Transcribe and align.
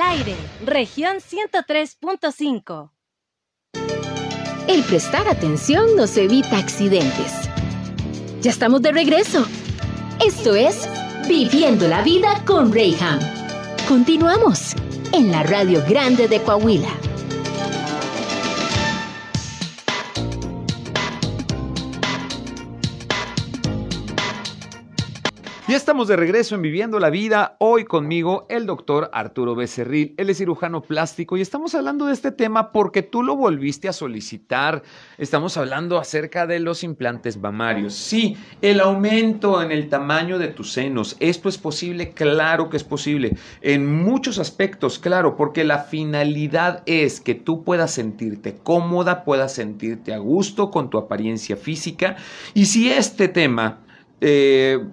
Al 0.00 0.18
aire, 0.18 0.34
región 0.64 1.16
103.5. 1.18 2.90
El 4.66 4.82
prestar 4.84 5.28
atención 5.28 5.94
nos 5.94 6.16
evita 6.16 6.56
accidentes. 6.56 7.32
Ya 8.40 8.50
estamos 8.50 8.80
de 8.80 8.92
regreso. 8.92 9.44
Esto 10.24 10.54
es 10.54 10.88
Viviendo 11.28 11.86
la 11.86 12.02
Vida 12.02 12.42
con 12.46 12.72
Rayham. 12.72 13.18
Continuamos 13.88 14.74
en 15.12 15.30
la 15.30 15.42
Radio 15.42 15.84
Grande 15.86 16.28
de 16.28 16.40
Coahuila. 16.40 17.09
Ya 25.70 25.76
estamos 25.76 26.08
de 26.08 26.16
regreso 26.16 26.56
en 26.56 26.62
Viviendo 26.62 26.98
la 26.98 27.10
Vida. 27.10 27.54
Hoy 27.60 27.84
conmigo 27.84 28.44
el 28.48 28.66
doctor 28.66 29.08
Arturo 29.12 29.54
Becerril. 29.54 30.14
Él 30.16 30.28
es 30.28 30.38
cirujano 30.38 30.82
plástico 30.82 31.36
y 31.36 31.42
estamos 31.42 31.76
hablando 31.76 32.06
de 32.06 32.12
este 32.12 32.32
tema 32.32 32.72
porque 32.72 33.02
tú 33.02 33.22
lo 33.22 33.36
volviste 33.36 33.88
a 33.88 33.92
solicitar. 33.92 34.82
Estamos 35.16 35.56
hablando 35.56 35.96
acerca 35.96 36.48
de 36.48 36.58
los 36.58 36.82
implantes 36.82 37.36
mamarios. 37.36 37.94
Sí, 37.94 38.36
el 38.60 38.80
aumento 38.80 39.62
en 39.62 39.70
el 39.70 39.88
tamaño 39.88 40.40
de 40.40 40.48
tus 40.48 40.72
senos. 40.72 41.16
¿Esto 41.20 41.48
es 41.48 41.56
posible? 41.56 42.10
Claro 42.14 42.68
que 42.68 42.76
es 42.76 42.82
posible. 42.82 43.36
En 43.60 43.86
muchos 43.86 44.40
aspectos, 44.40 44.98
claro, 44.98 45.36
porque 45.36 45.62
la 45.62 45.84
finalidad 45.84 46.82
es 46.86 47.20
que 47.20 47.36
tú 47.36 47.62
puedas 47.62 47.92
sentirte 47.92 48.56
cómoda, 48.56 49.22
puedas 49.22 49.54
sentirte 49.54 50.12
a 50.12 50.18
gusto 50.18 50.72
con 50.72 50.90
tu 50.90 50.98
apariencia 50.98 51.56
física. 51.56 52.16
Y 52.54 52.66
si 52.66 52.90
este 52.90 53.28
tema... 53.28 53.84
Eh, 54.22 54.84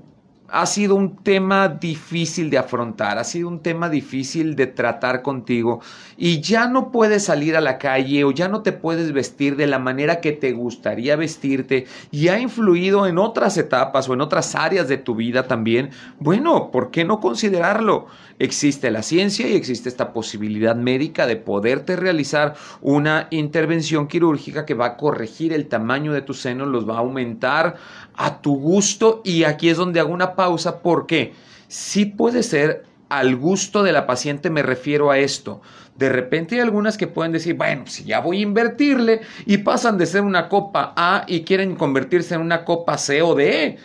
ha 0.50 0.66
sido 0.66 0.96
un 0.96 1.18
tema 1.18 1.68
difícil 1.68 2.50
de 2.50 2.58
afrontar, 2.58 3.18
ha 3.18 3.24
sido 3.24 3.48
un 3.50 3.62
tema 3.62 3.90
difícil 3.90 4.56
de 4.56 4.68
tratar 4.68 5.22
contigo 5.22 5.82
y 6.18 6.40
ya 6.42 6.68
no 6.68 6.92
puedes 6.92 7.26
salir 7.26 7.56
a 7.58 7.62
la 7.62 7.78
calle 7.78 8.24
o 8.24 8.32
ya 8.32 8.48
no 8.48 8.62
te 8.62 8.72
puedes 8.72 9.12
vestir 9.12 9.56
de 9.56 9.68
la 9.68 9.80
manera 9.80 10.22
que 10.22 10.32
te 10.32 10.54
gustaría 10.54 11.16
vestirte 11.16 11.86
y 12.12 12.30
ha 12.30 12.40
influido 12.40 13.08
en 13.08 13.18
otras 13.18 13.58
etapas 13.58 14.08
o 14.08 14.14
en 14.14 14.22
otras 14.22 14.56
áreas 14.56 14.88
de 14.88 14.98
tu 14.98 15.16
vida 15.16 15.48
también, 15.48 15.90
bueno, 16.20 16.72
¿por 16.72 16.92
qué 16.92 17.04
no 17.04 17.20
considerarlo? 17.20 18.08
Existe 18.40 18.92
la 18.92 19.02
ciencia 19.02 19.48
y 19.48 19.56
existe 19.56 19.90
esta 19.90 20.14
posibilidad 20.14 20.76
médica 20.76 21.26
de 21.26 21.38
poderte 21.38 21.96
realizar 21.96 22.54
una 22.82 23.28
intervención 23.32 24.08
quirúrgica 24.08 24.66
que 24.66 24.76
va 24.76 24.86
a 24.86 24.98
corregir 24.98 25.54
el 25.54 25.68
tamaño 25.68 26.14
de 26.14 26.22
tus 26.22 26.40
senos, 26.40 26.68
los 26.68 26.88
va 26.88 26.96
a 26.96 27.00
aumentar 27.00 27.76
a 28.14 28.42
tu 28.42 28.56
gusto 28.58 29.22
y 29.24 29.44
aquí 29.44 29.70
es 29.70 29.78
donde 29.78 30.00
hago 30.00 30.14
una 30.14 30.36
pausa 30.38 30.80
porque 30.82 31.34
sí 31.68 32.06
puede 32.06 32.42
ser 32.44 32.86
al 33.10 33.36
gusto 33.36 33.84
de 33.84 33.92
la 33.92 34.08
paciente 34.08 34.50
me 34.50 34.64
refiero 34.64 35.12
a 35.12 35.18
esto. 35.18 35.62
De 35.98 36.10
repente 36.10 36.56
hay 36.56 36.62
algunas 36.62 36.98
que 36.98 37.08
pueden 37.08 37.32
decir, 37.32 37.56
bueno, 37.56 37.84
si 37.88 38.06
ya 38.06 38.22
voy 38.22 38.40
a 38.40 38.44
invertirle 38.44 39.22
y 39.46 39.58
pasan 39.58 39.98
de 39.98 40.06
ser 40.06 40.22
una 40.22 40.48
copa 40.48 40.94
A 40.96 41.26
y 41.28 41.42
quieren 41.42 41.76
convertirse 41.76 42.36
en 42.36 42.42
una 42.42 42.64
copa 42.64 42.98
C 42.98 43.22
o 43.22 43.36
D. 43.36 43.78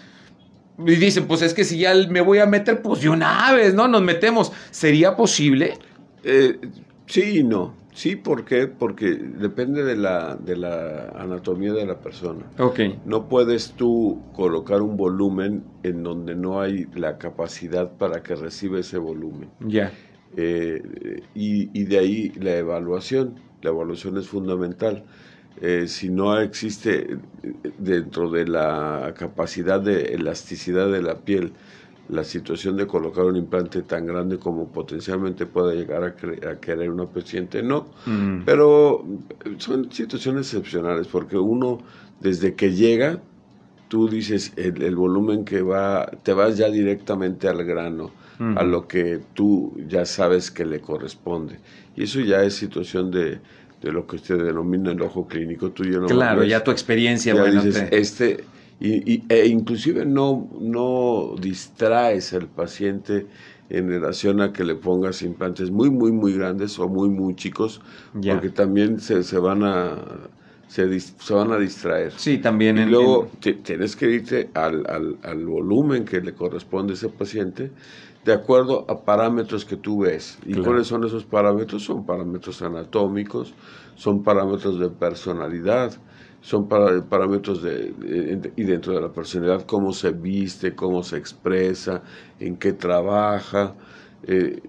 Y 0.78 0.94
dicen, 0.96 1.26
pues 1.26 1.42
es 1.42 1.54
que 1.54 1.64
si 1.64 1.78
ya 1.78 1.94
me 2.08 2.20
voy 2.20 2.38
a 2.38 2.46
meter, 2.46 2.82
pues 2.82 3.00
de 3.00 3.08
una 3.08 3.52
vez, 3.52 3.74
¿no? 3.74 3.88
Nos 3.88 4.02
metemos. 4.02 4.52
¿Sería 4.70 5.16
posible? 5.16 5.78
Eh, 6.24 6.58
sí 7.06 7.38
y 7.38 7.44
no. 7.44 7.81
Sí, 7.92 8.16
¿por 8.16 8.44
qué? 8.44 8.66
Porque 8.66 9.14
depende 9.14 9.84
de 9.84 9.96
la, 9.96 10.36
de 10.36 10.56
la 10.56 11.10
anatomía 11.10 11.72
de 11.72 11.84
la 11.84 11.98
persona. 11.98 12.46
Ok. 12.58 12.80
No 13.04 13.28
puedes 13.28 13.72
tú 13.72 14.22
colocar 14.34 14.80
un 14.80 14.96
volumen 14.96 15.64
en 15.82 16.02
donde 16.02 16.34
no 16.34 16.60
hay 16.60 16.86
la 16.94 17.18
capacidad 17.18 17.92
para 17.92 18.22
que 18.22 18.34
reciba 18.34 18.80
ese 18.80 18.98
volumen. 18.98 19.50
Ya. 19.60 19.92
Eh, 20.36 20.82
y, 21.34 21.78
y, 21.78 21.84
de 21.84 21.98
ahí 21.98 22.32
la 22.40 22.56
evaluación. 22.56 23.34
La 23.60 23.70
evaluación 23.70 24.16
es 24.16 24.26
fundamental. 24.26 25.04
Eh, 25.60 25.86
si 25.86 26.08
no 26.08 26.40
existe 26.40 27.12
eh, 27.12 27.18
dentro 27.78 28.30
de 28.30 28.46
la 28.46 29.12
capacidad 29.16 29.80
de 29.80 30.14
elasticidad 30.14 30.90
de 30.90 31.02
la 31.02 31.16
piel, 31.16 31.52
la 32.08 32.24
situación 32.24 32.76
de 32.76 32.86
colocar 32.86 33.24
un 33.24 33.36
implante 33.36 33.82
tan 33.82 34.06
grande 34.06 34.38
como 34.38 34.68
potencialmente 34.68 35.46
pueda 35.46 35.74
llegar 35.74 36.04
a, 36.04 36.14
querer 36.60 36.90
una 36.90 37.06
paciente, 37.06 37.62
no. 37.62 37.86
Mm. 38.06 38.42
Pero 38.44 39.04
son 39.58 39.90
situaciones 39.92 40.52
excepcionales 40.52 41.06
porque 41.06 41.36
uno, 41.36 41.78
desde 42.20 42.54
que 42.54 42.72
llega, 42.72 43.20
tú 43.88 44.08
dices 44.08 44.52
el, 44.56 44.96
volumen 44.96 45.44
que 45.44 45.62
va, 45.62 46.10
te 46.22 46.32
vas 46.32 46.56
ya 46.56 46.68
directamente 46.68 47.48
al 47.48 47.64
grano, 47.64 48.10
a 48.56 48.64
lo 48.64 48.88
que 48.88 49.20
tú 49.34 49.72
ya 49.86 50.04
sabes 50.04 50.50
que 50.50 50.64
le 50.64 50.80
corresponde. 50.80 51.60
Y 51.94 52.04
eso 52.04 52.18
ya 52.18 52.42
es 52.42 52.54
situación 52.54 53.12
de, 53.12 53.38
de 53.80 53.92
lo 53.92 54.06
que 54.06 54.16
usted 54.16 54.42
denomina 54.42 54.90
el 54.90 55.02
ojo 55.02 55.28
clínico. 55.28 55.70
Tú 55.70 55.84
no 55.84 56.06
claro, 56.06 56.42
ya 56.42 56.64
tu 56.64 56.72
experiencia. 56.72 57.34
Ya 57.34 57.44
dices, 57.44 57.86
este 57.92 58.44
y, 58.82 59.24
e 59.28 59.46
inclusive 59.46 60.04
no, 60.04 60.48
no 60.60 61.34
distraes 61.40 62.32
al 62.32 62.48
paciente 62.48 63.26
en 63.70 63.88
relación 63.88 64.40
a 64.40 64.52
que 64.52 64.64
le 64.64 64.74
pongas 64.74 65.22
implantes 65.22 65.70
muy, 65.70 65.90
muy, 65.90 66.12
muy 66.12 66.34
grandes 66.34 66.78
o 66.78 66.88
muy, 66.88 67.08
muy 67.08 67.34
chicos, 67.34 67.80
porque 68.12 68.50
también 68.50 69.00
se, 69.00 69.22
se 69.22 69.38
van 69.38 69.62
a... 69.62 69.96
Se, 70.66 71.00
se, 71.00 71.34
van 71.34 71.52
a 71.52 71.58
distraer. 71.58 72.12
Sí, 72.16 72.38
también. 72.38 72.78
Y 72.78 72.86
luego 72.86 73.28
tienes 73.62 73.94
que 73.94 74.10
irte 74.10 74.48
al, 74.54 74.86
al, 74.88 75.18
al, 75.22 75.44
volumen 75.44 76.06
que 76.06 76.22
le 76.22 76.32
corresponde 76.32 76.94
a 76.94 76.94
ese 76.94 77.10
paciente 77.10 77.70
de 78.24 78.32
acuerdo 78.32 78.86
a 78.88 79.04
parámetros 79.04 79.66
que 79.66 79.76
tú 79.76 80.00
ves. 80.00 80.38
¿Y 80.46 80.54
cuáles 80.54 80.86
son 80.86 81.04
esos 81.04 81.26
parámetros? 81.26 81.84
Son 81.84 82.06
parámetros 82.06 82.62
anatómicos, 82.62 83.52
son 83.96 84.22
parámetros 84.22 84.78
de 84.78 84.88
personalidad, 84.88 85.92
son 86.42 86.68
parámetros 86.68 87.62
de, 87.62 87.94
y 88.56 88.64
dentro 88.64 88.94
de 88.94 89.00
la 89.00 89.12
personalidad, 89.12 89.64
cómo 89.64 89.92
se 89.92 90.10
viste, 90.10 90.74
cómo 90.74 91.02
se 91.02 91.16
expresa, 91.16 92.02
en 92.40 92.56
qué 92.56 92.72
trabaja. 92.72 93.74
Eh, 94.24 94.60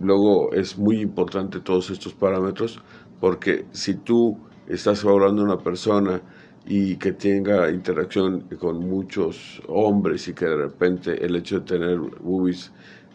luego 0.00 0.52
es 0.52 0.76
muy 0.76 1.00
importante 1.00 1.60
todos 1.60 1.90
estos 1.90 2.14
parámetros 2.14 2.80
porque 3.20 3.64
si 3.70 3.94
tú 3.94 4.36
estás 4.68 5.04
hablando 5.04 5.42
de 5.42 5.52
una 5.52 5.58
persona 5.58 6.20
y 6.66 6.96
que 6.96 7.12
tenga 7.12 7.70
interacción 7.70 8.42
con 8.58 8.78
muchos 8.88 9.62
hombres 9.68 10.28
y 10.28 10.34
que 10.34 10.46
de 10.46 10.56
repente 10.56 11.24
el 11.24 11.36
hecho 11.36 11.60
de 11.60 11.64
tener 11.64 11.98
boobies 12.22 12.72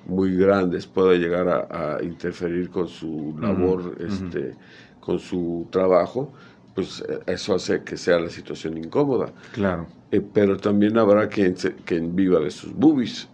muy 0.08 0.36
grandes 0.36 0.88
pueda 0.88 1.14
llegar 1.14 1.48
a, 1.50 2.04
interferir 2.04 2.70
con 2.70 2.88
su 2.88 3.36
labor, 3.40 3.96
este, 4.00 4.56
con 5.00 5.20
su 5.20 5.68
trabajo, 5.72 6.32
pues 6.76 7.04
eso 7.26 7.56
hace 7.56 7.84
que 7.84 7.98
sea 7.98 8.20
la 8.20 8.30
situación 8.30 8.78
incómoda. 8.78 9.32
Claro. 9.54 9.88
Eh, 10.12 10.22
pero 10.22 10.58
también 10.58 10.98
habrá 10.98 11.28
quien, 11.30 11.58
se, 11.58 11.74
quien 11.74 12.16
viva 12.16 12.40
de 12.40 12.52
sus 12.52 12.74
boobies. 12.74 13.28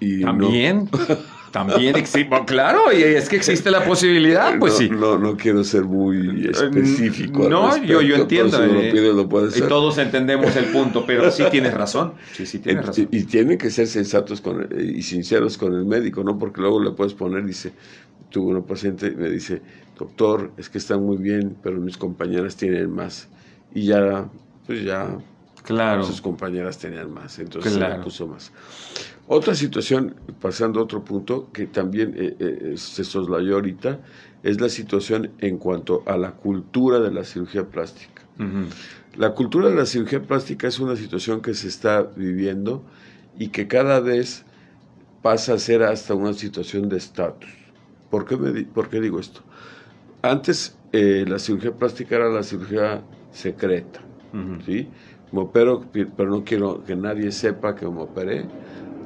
Y 0.00 0.22
¿También? 0.22 0.88
También 1.50 1.96
existe, 1.96 2.30
claro, 2.46 2.92
y 2.92 3.02
es 3.02 3.28
que 3.28 3.36
existe 3.36 3.70
la 3.70 3.84
posibilidad, 3.84 4.56
pues 4.60 4.74
sí. 4.74 4.88
No, 4.88 5.18
no 5.18 5.36
quiero 5.36 5.64
ser 5.64 5.84
muy 5.84 6.46
eh, 6.46 6.50
específico. 6.50 7.48
No, 7.48 7.76
yo, 7.82 8.00
yo 8.02 8.16
entiendo. 8.16 8.58
lo 8.60 9.48
Y 9.56 9.62
todos 9.62 9.98
entendemos 9.98 10.54
el 10.56 10.66
punto, 10.66 11.04
pero 11.06 11.30
sí 11.30 11.44
tienes 11.50 11.74
razón. 11.74 12.14
Sí, 12.32 12.46
sí 12.46 12.60
tienes 12.60 12.86
razón. 12.86 13.08
Y, 13.10 13.24
tienen 13.24 13.58
que 13.58 13.70
ser 13.70 13.86
sensatos 13.86 14.40
con 14.40 14.68
y 14.78 15.02
sinceros 15.02 15.58
con 15.58 15.74
el 15.74 15.84
médico, 15.84 16.22
¿no? 16.22 16.38
Porque 16.38 16.60
luego 16.60 16.82
le 16.82 16.92
puedes 16.92 17.14
poner, 17.14 17.44
dice, 17.44 17.72
tuve 18.30 18.52
una 18.52 18.62
paciente 18.62 19.10
me 19.10 19.28
dice, 19.28 19.60
doctor, 19.98 20.52
es 20.56 20.68
que 20.68 20.78
están 20.78 21.02
muy 21.02 21.18
bien, 21.18 21.56
pero 21.62 21.80
mis 21.80 21.96
compañeras 21.96 22.56
tienen 22.56 22.90
más. 22.90 23.28
Y 23.74 23.86
ya, 23.86 24.28
pues 24.66 24.84
ya, 24.84 25.18
claro. 25.62 26.02
sus 26.04 26.20
compañeras 26.20 26.78
tenían 26.78 27.12
más, 27.12 27.38
entonces 27.38 27.72
se 27.74 27.84
puso 28.02 28.26
más. 28.26 28.52
Otra 29.32 29.54
situación, 29.54 30.16
pasando 30.40 30.80
a 30.80 30.82
otro 30.82 31.04
punto, 31.04 31.52
que 31.52 31.68
también 31.68 32.14
eh, 32.16 32.34
eh, 32.40 32.74
se 32.76 33.04
soslayó 33.04 33.54
ahorita, 33.54 34.00
es 34.42 34.60
la 34.60 34.68
situación 34.68 35.30
en 35.38 35.56
cuanto 35.56 36.02
a 36.06 36.16
la 36.16 36.32
cultura 36.32 36.98
de 36.98 37.12
la 37.12 37.22
cirugía 37.22 37.64
plástica. 37.64 38.24
La 39.16 39.32
cultura 39.32 39.68
de 39.68 39.76
la 39.76 39.86
cirugía 39.86 40.20
plástica 40.20 40.66
es 40.66 40.80
una 40.80 40.96
situación 40.96 41.42
que 41.42 41.54
se 41.54 41.68
está 41.68 42.02
viviendo 42.02 42.82
y 43.38 43.50
que 43.50 43.68
cada 43.68 44.00
vez 44.00 44.44
pasa 45.22 45.54
a 45.54 45.58
ser 45.58 45.84
hasta 45.84 46.12
una 46.16 46.32
situación 46.32 46.88
de 46.88 46.96
estatus. 46.96 47.50
¿Por 48.10 48.24
qué, 48.24 48.36
¿Por 48.36 48.88
qué 48.88 49.00
digo 49.00 49.20
esto? 49.20 49.42
Antes 50.22 50.76
eh, 50.90 51.24
la 51.28 51.38
cirugía 51.38 51.70
plástica 51.70 52.16
era 52.16 52.30
la 52.30 52.42
cirugía 52.42 53.04
secreta, 53.30 54.00
¿sí? 54.66 54.88
Me 55.30 55.42
opero, 55.42 55.86
pero 55.92 56.30
no 56.30 56.42
quiero 56.42 56.82
que 56.82 56.96
nadie 56.96 57.30
sepa 57.30 57.76
que 57.76 57.86
me 57.86 58.00
operé, 58.00 58.46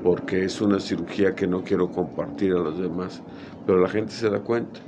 porque 0.05 0.45
es 0.45 0.61
una 0.61 0.79
cirugía 0.81 1.35
que 1.35 1.47
no 1.47 1.65
quiero 1.65 1.91
compartir 1.91 2.53
a 2.53 2.59
los 2.59 2.79
demás, 2.79 3.23
pero 3.67 3.81
la 3.81 3.89
gente 3.89 4.12
se 4.12 4.29
da 4.29 4.39
cuenta. 4.39 4.79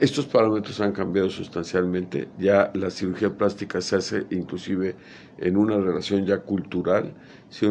Estos 0.00 0.26
parámetros 0.26 0.80
han 0.80 0.90
cambiado 0.90 1.30
sustancialmente, 1.30 2.26
ya 2.36 2.72
la 2.74 2.90
cirugía 2.90 3.30
plástica 3.30 3.80
se 3.80 3.94
hace 3.94 4.26
inclusive 4.30 4.96
en 5.38 5.56
una 5.56 5.78
relación 5.78 6.26
ya 6.26 6.38
cultural, 6.38 7.14
se, 7.48 7.68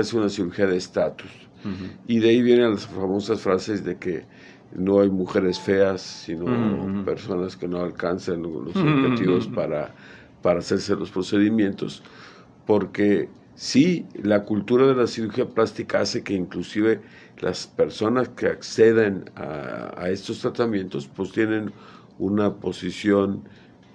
hace 0.00 0.16
una 0.16 0.30
cirugía 0.30 0.66
de 0.66 0.78
estatus. 0.78 1.30
Y 2.06 2.20
de 2.20 2.30
ahí 2.30 2.42
vienen 2.42 2.70
las 2.70 2.86
famosas 2.86 3.40
frases 3.40 3.84
de 3.84 3.96
que 3.96 4.24
no 4.74 5.00
hay 5.00 5.10
mujeres 5.10 5.58
feas, 5.60 6.00
sino 6.00 7.04
personas 7.04 7.54
que 7.54 7.68
no 7.68 7.82
alcanzan 7.82 8.40
los 8.40 8.74
objetivos 8.74 9.46
para, 9.48 9.94
para 10.40 10.60
hacerse 10.60 10.94
los 10.94 11.10
procedimientos, 11.10 12.02
porque 12.66 13.28
sí, 13.56 14.06
la 14.22 14.44
cultura 14.44 14.86
de 14.86 14.94
la 14.94 15.06
cirugía 15.08 15.48
plástica 15.48 16.00
hace 16.00 16.22
que 16.22 16.34
inclusive 16.34 17.00
las 17.40 17.66
personas 17.66 18.28
que 18.28 18.46
acceden 18.46 19.30
a, 19.34 20.08
estos 20.08 20.40
tratamientos 20.40 21.08
pues 21.08 21.32
tienen 21.32 21.72
una 22.18 22.54
posición 22.54 23.42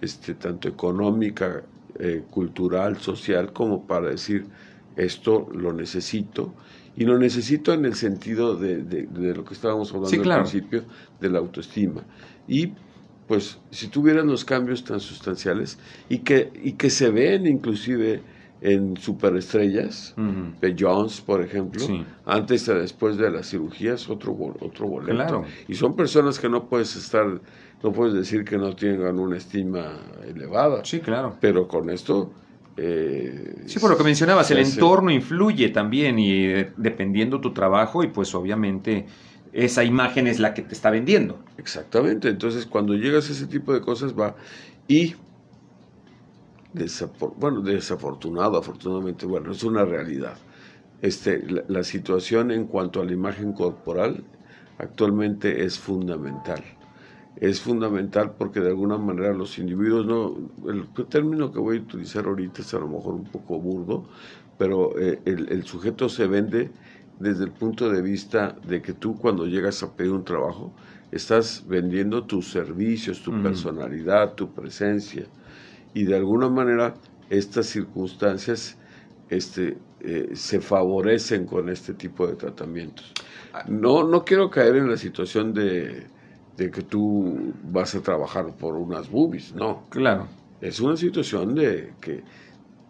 este, 0.01 0.33
tanto 0.33 0.67
económica, 0.67 1.63
eh, 1.99 2.23
cultural, 2.29 2.97
social, 2.97 3.53
como 3.53 3.87
para 3.87 4.09
decir 4.09 4.45
esto 4.95 5.47
lo 5.53 5.73
necesito 5.73 6.53
y 6.95 7.05
lo 7.05 7.17
necesito 7.17 7.73
en 7.73 7.85
el 7.85 7.95
sentido 7.95 8.55
de, 8.55 9.07
lo 9.35 9.45
que 9.45 9.53
estábamos 9.53 9.93
hablando 9.93 10.31
al 10.33 10.41
principio, 10.41 10.83
de 11.19 11.29
la 11.29 11.39
autoestima. 11.39 12.03
Y 12.47 12.73
pues 13.27 13.59
si 13.71 13.87
tuvieran 13.87 14.27
los 14.27 14.43
cambios 14.43 14.83
tan 14.83 14.99
sustanciales 14.99 15.79
y 16.09 16.19
que, 16.19 16.51
y 16.61 16.73
que 16.73 16.89
se 16.89 17.09
ven 17.09 17.47
inclusive 17.47 18.21
en 18.61 18.95
superestrellas, 18.95 20.13
de 20.15 20.75
Jones, 20.77 21.19
por 21.21 21.43
ejemplo, 21.43 21.83
antes 22.25 22.67
y 22.67 22.73
después 22.73 23.17
de 23.17 23.31
las 23.31 23.49
cirugías, 23.49 24.07
otro, 24.09 24.37
otro 24.59 24.87
boleto. 24.87 25.43
Y 25.67 25.73
son 25.73 25.95
personas 25.95 26.39
que 26.39 26.47
no 26.47 26.67
puedes 26.69 26.95
estar, 26.95 27.25
no 27.83 27.91
puedes 27.91 28.13
decir 28.13 28.45
que 28.45 28.57
no 28.57 28.75
tengan 28.75 29.17
una 29.17 29.37
estima 29.37 29.99
elevada. 30.27 30.85
Sí, 30.85 30.99
claro. 30.99 31.35
Pero 31.41 31.67
con 31.67 31.89
esto 31.89 32.31
eh, 32.77 33.63
sí, 33.65 33.79
por 33.79 33.91
lo 33.91 33.97
que 33.97 34.03
mencionabas, 34.03 34.49
el 34.51 34.59
entorno 34.59 35.11
influye 35.11 35.69
también 35.69 36.17
y 36.19 36.45
eh, 36.45 36.71
dependiendo 36.77 37.41
tu 37.41 37.53
trabajo 37.53 38.03
y 38.03 38.07
pues 38.07 38.33
obviamente 38.33 39.05
esa 39.53 39.83
imagen 39.83 40.27
es 40.27 40.39
la 40.39 40.53
que 40.53 40.61
te 40.61 40.73
está 40.73 40.89
vendiendo. 40.89 41.43
Exactamente, 41.57 42.29
entonces 42.29 42.65
cuando 42.65 42.93
llegas 42.93 43.29
a 43.29 43.33
ese 43.33 43.47
tipo 43.47 43.73
de 43.73 43.81
cosas 43.81 44.13
va 44.17 44.35
y 44.87 45.15
bueno, 47.37 47.61
desafortunado, 47.61 48.57
afortunadamente, 48.57 49.25
bueno, 49.25 49.51
es 49.51 49.63
una 49.63 49.85
realidad. 49.85 50.37
Este, 51.01 51.43
la 51.67 51.83
situación 51.83 52.51
en 52.51 52.67
cuanto 52.67 53.01
a 53.01 53.05
la 53.05 53.11
imagen 53.11 53.53
corporal 53.53 54.23
actualmente 54.77 55.63
es 55.63 55.79
fundamental. 55.79 56.63
Es 57.37 57.61
fundamental 57.61 58.33
porque 58.37 58.59
de 58.59 58.69
alguna 58.69 58.97
manera 58.97 59.33
los 59.33 59.57
individuos, 59.57 60.05
no, 60.05 60.37
el 60.69 60.87
término 61.07 61.51
que 61.51 61.59
voy 61.59 61.77
a 61.77 61.81
utilizar 61.81 62.25
ahorita 62.25 62.61
es 62.61 62.73
a 62.73 62.79
lo 62.79 62.87
mejor 62.87 63.15
un 63.15 63.23
poco 63.23 63.59
burdo, 63.59 64.05
pero 64.57 64.97
eh, 64.99 65.19
el, 65.25 65.63
sujeto 65.63 66.07
se 66.07 66.27
vende 66.27 66.69
desde 67.19 67.45
el 67.45 67.51
punto 67.51 67.89
de 67.89 68.01
vista 68.01 68.55
de 68.67 68.81
que 68.81 68.93
tú 68.93 69.17
cuando 69.17 69.47
llegas 69.47 69.81
a 69.81 69.95
pedir 69.95 70.11
un 70.11 70.23
trabajo, 70.23 70.71
estás 71.11 71.65
vendiendo 71.67 72.25
tus 72.25 72.51
servicios, 72.51 73.23
tu 73.23 73.41
personalidad, 73.41 74.35
tu 74.35 74.53
presencia, 74.53 75.25
y 75.93 76.05
de 76.05 76.15
alguna 76.15 76.49
manera 76.49 76.93
estas 77.29 77.67
circunstancias 77.67 78.77
este, 79.29 79.77
eh, 80.01 80.29
se 80.33 80.59
favorecen 80.59 81.45
con 81.45 81.69
este 81.69 81.93
tipo 81.93 82.27
de 82.27 82.35
tratamientos. 82.35 83.13
Ah. 83.53 83.63
No, 83.67 84.03
no 84.03 84.23
quiero 84.23 84.49
caer 84.49 84.75
en 84.75 84.89
la 84.89 84.97
situación 84.97 85.53
de 85.53 86.07
de 86.57 86.69
que 86.69 86.81
tú 86.81 87.53
vas 87.63 87.95
a 87.95 88.01
trabajar 88.01 88.45
por 88.57 88.75
unas 88.75 89.09
boobies, 89.09 89.53
no. 89.55 89.83
Claro. 89.89 90.27
Es 90.59 90.79
una 90.79 90.95
situación 90.95 91.55
de 91.55 91.93
que 91.99 92.23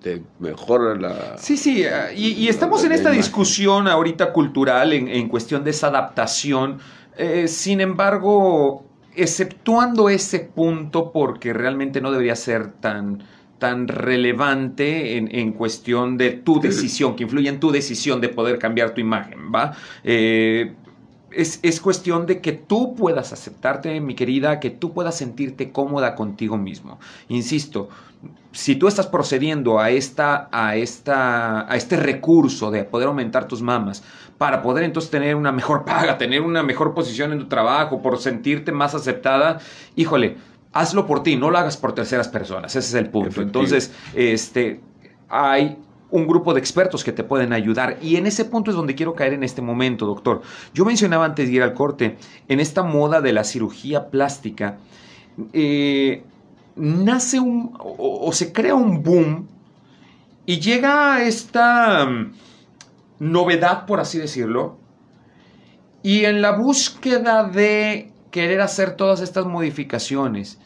te 0.02 0.24
mejora 0.40 0.96
la... 0.96 1.38
Sí, 1.38 1.56
sí, 1.56 1.84
eh, 1.84 2.14
y, 2.16 2.48
estamos 2.48 2.84
en 2.84 2.92
esta 2.92 3.12
discusión 3.12 3.88
ahorita 3.88 4.34
cultural 4.34 4.94
en, 4.94 5.30
cuestión 5.30 5.64
de 5.64 5.70
esa 5.70 5.88
adaptación. 5.88 6.80
Eh, 7.18 7.48
sin 7.48 7.80
embargo, 7.82 8.84
exceptuando 9.16 10.10
ese 10.10 10.40
punto, 10.40 11.12
porque 11.12 11.54
realmente 11.54 12.02
no 12.02 12.12
debería 12.12 12.36
ser 12.36 12.72
tan 12.74 13.24
tan 13.62 13.88
relevante 13.88 15.18
en, 15.18 15.52
cuestión 15.52 16.18
de 16.18 16.32
tu 16.32 16.60
decisión, 16.68 17.16
que 17.16 17.24
influye 17.24 17.48
en 17.48 17.60
tu 17.60 17.70
decisión 17.72 18.20
de 18.20 18.30
poder 18.30 18.58
cambiar 18.58 18.96
tu 18.96 19.02
imagen, 19.02 19.52
¿va? 19.54 19.74
Eh, 20.04 20.74
es, 21.32 21.80
cuestión 21.80 22.26
de 22.26 22.42
que 22.42 22.54
tú 22.54 22.96
puedas 22.96 23.32
aceptarte, 23.32 24.02
mi 24.02 24.16
querida, 24.16 24.60
que 24.60 24.70
tú 24.70 24.94
puedas 24.94 25.16
sentirte 25.16 25.72
cómoda 25.72 26.16
contigo 26.16 26.58
mismo. 26.58 27.00
Insisto, 27.30 27.90
si 28.52 28.76
tú 28.76 28.88
estás 28.88 29.08
procediendo 29.08 29.80
a, 29.80 29.92
esta, 29.92 30.50
a, 30.52 30.76
esta, 30.76 31.72
a 31.72 31.76
este 31.76 31.98
recurso 31.98 32.72
de 32.72 32.84
poder 32.84 33.08
aumentar 33.08 33.48
tus 33.48 33.62
mamas 33.62 34.04
para 34.42 34.64
poder 34.64 34.84
entonces 34.86 35.12
tener 35.12 35.36
una 35.36 35.52
mejor 35.52 35.86
paga, 35.86 36.18
tener 36.18 36.42
una 36.42 36.64
mejor 36.64 36.96
posición 36.96 37.32
en 37.32 37.38
tu 37.38 37.46
trabajo, 37.46 38.02
por 38.02 38.18
sentirte 38.18 38.72
más 38.72 38.96
aceptada, 38.96 39.60
híjole, 39.96 40.38
hazlo 40.74 41.06
por 41.06 41.22
ti, 41.22 41.36
no 41.36 41.52
lo 41.52 41.60
hagas 41.60 41.78
por 41.78 41.94
terceras 41.94 42.28
personas, 42.28 42.76
ese 42.76 42.80
es 42.80 42.94
el 42.96 43.12
punto. 43.12 43.44
Entonces, 43.44 43.94
este, 44.16 44.80
hay 45.30 45.78
un 46.10 46.26
grupo 46.26 46.56
de 46.56 46.60
expertos 46.60 47.04
que 47.04 47.12
te 47.12 47.24
pueden 47.24 47.54
ayudar. 47.54 48.00
Y 48.02 48.16
en 48.16 48.26
ese 48.26 48.44
punto 48.46 48.72
es 48.72 48.78
donde 48.78 48.96
quiero 48.96 49.14
caer 49.14 49.34
en 49.34 49.44
este 49.44 49.62
momento, 49.62 50.08
doctor. 50.08 50.42
Yo 50.74 50.86
mencionaba 50.86 51.24
antes 51.24 51.48
de 51.48 51.54
ir 51.54 51.62
al 51.62 51.76
corte, 51.76 52.18
en 52.48 52.60
esta 52.60 52.82
moda 52.82 53.22
de 53.22 53.34
la 53.34 53.44
cirugía 53.44 54.10
plástica, 54.10 54.80
eh, 55.54 56.24
nace 56.76 57.40
un, 57.40 57.78
o, 57.78 58.32
se 58.34 58.52
crea 58.52 58.74
un 58.74 59.04
boom 59.04 59.48
y 60.48 60.60
llega 60.60 61.22
esta 61.22 62.10
novedad, 63.22 63.86
por 63.86 64.00
así 64.00 64.18
decirlo, 64.18 64.80
y 66.02 66.26
en 66.26 66.42
la 66.42 66.58
búsqueda 66.58 67.44
de 67.44 68.12
querer 68.32 68.62
hacer 68.62 68.96
todas 68.96 69.22
estas 69.22 69.46
modificaciones, 69.46 70.60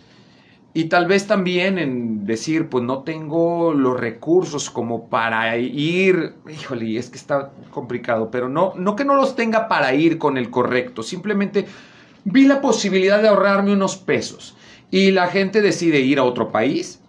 y 0.73 0.85
tal 0.85 1.05
vez 1.05 1.27
también 1.27 1.77
en 1.77 2.25
decir, 2.25 2.69
pues 2.69 2.85
no 2.85 3.03
tengo 3.03 3.73
los 3.73 3.99
recursos 3.99 4.69
como 4.69 5.09
para 5.09 5.57
ir, 5.57 6.35
híjole, 6.49 6.97
es 6.97 7.09
que 7.09 7.17
está 7.17 7.51
complicado, 7.71 8.29
pero 8.31 8.47
no, 8.47 8.73
no 8.77 8.95
que 8.95 9.03
no 9.03 9.15
los 9.15 9.35
tenga 9.35 9.67
para 9.67 9.93
ir 9.93 10.17
con 10.17 10.37
el 10.37 10.49
correcto, 10.49 11.03
simplemente 11.03 11.65
vi 12.23 12.45
la 12.47 12.61
posibilidad 12.61 13.21
de 13.21 13.27
ahorrarme 13.27 13.73
unos 13.73 13.97
pesos 13.97 14.55
y 14.91 15.11
la 15.11 15.27
gente 15.27 15.61
decide 15.61 15.99
ir 15.99 16.19
a 16.19 16.23
otro 16.23 16.53
país 16.53 17.01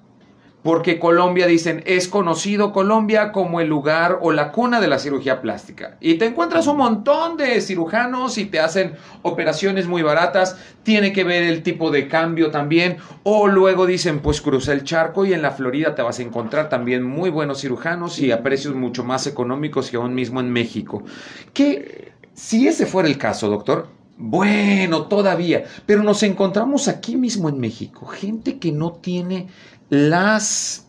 porque 0.66 0.98
Colombia, 0.98 1.46
dicen, 1.46 1.84
es 1.86 2.08
conocido 2.08 2.72
Colombia 2.72 3.30
como 3.30 3.60
el 3.60 3.68
lugar 3.68 4.18
o 4.20 4.32
la 4.32 4.50
cuna 4.50 4.80
de 4.80 4.88
la 4.88 4.98
cirugía 4.98 5.40
plástica. 5.40 5.96
Y 6.00 6.14
te 6.14 6.26
encuentras 6.26 6.66
un 6.66 6.78
montón 6.78 7.36
de 7.36 7.60
cirujanos 7.60 8.36
y 8.36 8.46
te 8.46 8.58
hacen 8.58 8.94
operaciones 9.22 9.86
muy 9.86 10.02
baratas, 10.02 10.58
tiene 10.82 11.12
que 11.12 11.22
ver 11.22 11.44
el 11.44 11.62
tipo 11.62 11.92
de 11.92 12.08
cambio 12.08 12.50
también, 12.50 12.96
o 13.22 13.46
luego 13.46 13.86
dicen, 13.86 14.18
pues 14.18 14.40
cruza 14.40 14.72
el 14.72 14.82
charco 14.82 15.24
y 15.24 15.34
en 15.34 15.42
la 15.42 15.52
Florida 15.52 15.94
te 15.94 16.02
vas 16.02 16.18
a 16.18 16.22
encontrar 16.22 16.68
también 16.68 17.04
muy 17.04 17.30
buenos 17.30 17.60
cirujanos 17.60 18.18
y 18.18 18.32
a 18.32 18.42
precios 18.42 18.74
mucho 18.74 19.04
más 19.04 19.28
económicos 19.28 19.88
que 19.88 19.98
aún 19.98 20.16
mismo 20.16 20.40
en 20.40 20.50
México. 20.50 21.04
Que 21.52 22.10
si 22.34 22.66
ese 22.66 22.86
fuera 22.86 23.08
el 23.08 23.18
caso, 23.18 23.48
doctor, 23.48 23.86
bueno, 24.18 25.02
todavía, 25.08 25.64
pero 25.84 26.02
nos 26.02 26.22
encontramos 26.22 26.88
aquí 26.88 27.16
mismo 27.16 27.50
en 27.50 27.60
México, 27.60 28.06
gente 28.06 28.58
que 28.58 28.72
no 28.72 28.92
tiene 28.92 29.48
las, 29.88 30.88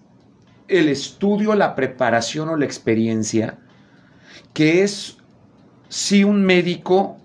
el 0.67 0.89
estudio, 0.89 1.55
la 1.55 1.75
preparación 1.75 2.49
o 2.49 2.55
la 2.55 2.65
experiencia, 2.65 3.59
que 4.53 4.83
es 4.83 5.17
sí 5.89 6.23
un 6.23 6.43
médico, 6.43 7.17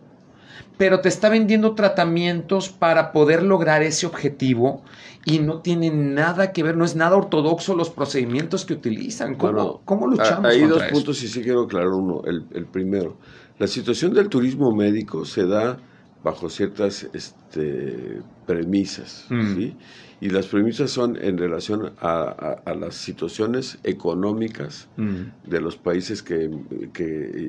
pero 0.77 1.01
te 1.01 1.09
está 1.09 1.29
vendiendo 1.29 1.75
tratamientos 1.75 2.69
para 2.69 3.13
poder 3.13 3.43
lograr 3.43 3.83
ese 3.83 4.07
objetivo 4.07 4.83
y 5.25 5.39
no 5.39 5.61
tiene 5.61 5.91
nada 5.91 6.53
que 6.53 6.63
ver, 6.63 6.77
no 6.77 6.85
es 6.85 6.97
nada 6.97 7.17
ortodoxo 7.17 7.77
los 7.77 7.91
procedimientos 7.91 8.65
que 8.65 8.75
utilizan. 8.75 9.37
¿Cómo, 9.37 9.81
¿cómo 9.85 10.07
luchamos? 10.07 10.51
Hay 10.51 10.63
dos 10.63 10.83
puntos 10.85 11.23
y 11.23 11.29
sí 11.29 11.43
quiero 11.43 11.63
aclarar 11.63 11.91
uno. 11.91 12.23
El, 12.25 12.47
el, 12.53 12.67
primero, 12.67 13.19
la 13.59 13.69
situación 13.69 14.13
del 14.15 14.29
turismo 14.29 14.75
médico 14.75 15.25
se 15.25 15.47
da 15.47 15.79
bajo 16.23 16.49
ciertas 16.49 17.09
este, 17.13 18.21
premisas, 18.47 19.27
mm. 19.29 19.55
¿sí? 19.55 19.77
y 20.21 20.31
las 20.31 20.47
premisas 20.47 20.91
son 20.91 21.17
en 21.21 21.37
relación 21.37 21.93
a, 22.01 22.63
las 22.79 22.95
situaciones 22.95 23.79
económicas 23.83 24.89
mm. 24.97 25.51
de 25.51 25.61
los 25.61 25.77
países 25.77 26.23
que, 26.23 26.49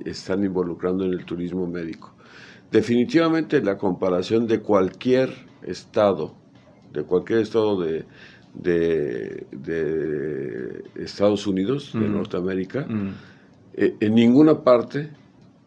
están 0.05 0.43
involucrando 0.43 1.05
en 1.05 1.13
el 1.13 1.23
turismo 1.23 1.67
médico. 1.67 2.15
Definitivamente 2.71 3.61
la 3.61 3.77
comparación 3.77 4.47
de 4.47 4.59
cualquier 4.61 5.29
estado, 5.61 6.33
de 6.91 7.03
cualquier 7.03 7.39
estado 7.39 7.79
de, 7.79 8.05
de, 8.55 9.45
Estados 10.95 11.45
Unidos, 11.45 11.91
de 11.93 11.99
mm. 11.99 12.13
Norteamérica. 12.13 12.87
Eh, 13.75 13.95
en 13.99 14.15
ninguna 14.15 14.63
parte 14.63 15.11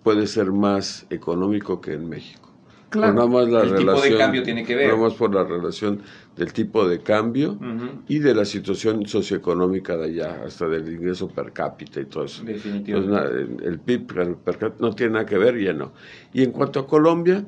puede 0.03 0.27
ser 0.27 0.51
más 0.51 1.07
económico 1.11 1.81
que 1.81 1.93
en 1.93 2.09
México. 2.09 2.46
Claro. 2.89 3.15
nada 3.15 3.27
más 3.27 3.49
la 3.49 3.63
el 3.63 3.71
relación, 3.71 4.03
tipo 4.03 4.15
de 4.15 4.19
cambio 4.19 4.43
tiene 4.43 4.65
que 4.65 4.77
ver. 4.77 4.89
Nada 4.89 5.01
más 5.01 5.15
por 5.15 5.35
la 5.35 5.43
relación 5.43 6.01
del 6.37 6.53
tipo 6.53 6.89
de 6.89 7.01
cambio 7.01 7.59
y 8.07 8.19
de 8.19 8.35
la 8.35 8.45
situación 8.45 9.07
socioeconómica 9.07 9.97
de 9.97 10.05
allá, 10.05 10.43
hasta 10.47 10.69
del 10.69 10.93
ingreso 10.93 11.29
per 11.29 11.53
cápita 11.53 12.01
y 12.01 12.05
todo 12.05 12.25
eso. 12.25 12.45
Definitivamente. 12.45 13.67
el 13.67 13.79
PIB 13.81 14.07
per 14.45 14.59
cápita 14.59 14.77
no 14.79 14.95
tiene 14.95 15.15
nada 15.15 15.27
que 15.27 15.39
ver, 15.39 15.59
ya 15.59 15.73
no. 15.73 15.93
Y 16.33 16.45
en 16.45 16.53
cuanto 16.53 16.81
a 16.81 16.87
Colombia, 16.87 17.45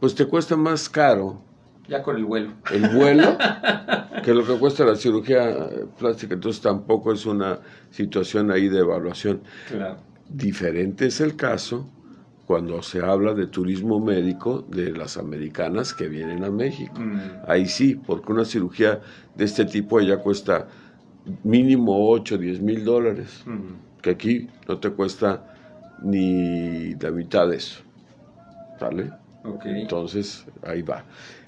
pues 0.00 0.14
te 0.14 0.26
cuesta 0.26 0.56
más 0.56 0.88
caro. 0.88 1.42
Ya 1.88 2.02
con 2.02 2.16
el 2.16 2.24
vuelo. 2.24 2.52
El 2.72 2.88
vuelo, 2.88 3.36
que 4.24 4.34
lo 4.34 4.44
que 4.44 4.54
cuesta 4.58 4.84
la 4.84 4.96
cirugía 4.96 5.68
plástica, 5.98 6.34
entonces 6.34 6.62
tampoco 6.62 7.12
es 7.12 7.26
una 7.26 7.60
situación 7.90 8.50
ahí 8.50 8.68
de 8.68 8.80
evaluación. 8.80 9.42
Claro. 9.68 9.98
Diferente 10.28 11.06
es 11.06 11.20
el 11.20 11.36
caso 11.36 11.88
cuando 12.50 12.82
se 12.82 12.98
habla 13.00 13.32
de 13.32 13.46
turismo 13.46 14.00
médico 14.00 14.64
de 14.68 14.90
las 14.90 15.16
americanas 15.16 15.94
que 15.94 16.08
vienen 16.08 16.42
a 16.42 16.50
México. 16.50 16.94
Mm. 16.98 17.20
Ahí 17.46 17.66
sí, 17.66 17.94
porque 17.94 18.32
una 18.32 18.44
cirugía 18.44 18.98
de 19.36 19.44
este 19.44 19.64
tipo 19.66 20.00
ya 20.00 20.16
cuesta 20.16 20.66
mínimo 21.44 22.10
8, 22.10 22.38
10 22.38 22.60
mil 22.60 22.84
dólares, 22.84 23.44
Mm. 23.46 24.00
que 24.02 24.10
aquí 24.10 24.48
no 24.66 24.78
te 24.78 24.90
cuesta 24.90 25.44
ni 26.02 26.92
la 26.96 27.12
mitad 27.12 27.46
de 27.46 27.58
eso. 27.58 27.82
¿Sale? 28.80 29.12
Ok. 29.44 29.66
Entonces, 29.66 30.44
ahí 30.66 30.82
va. 30.82 31.04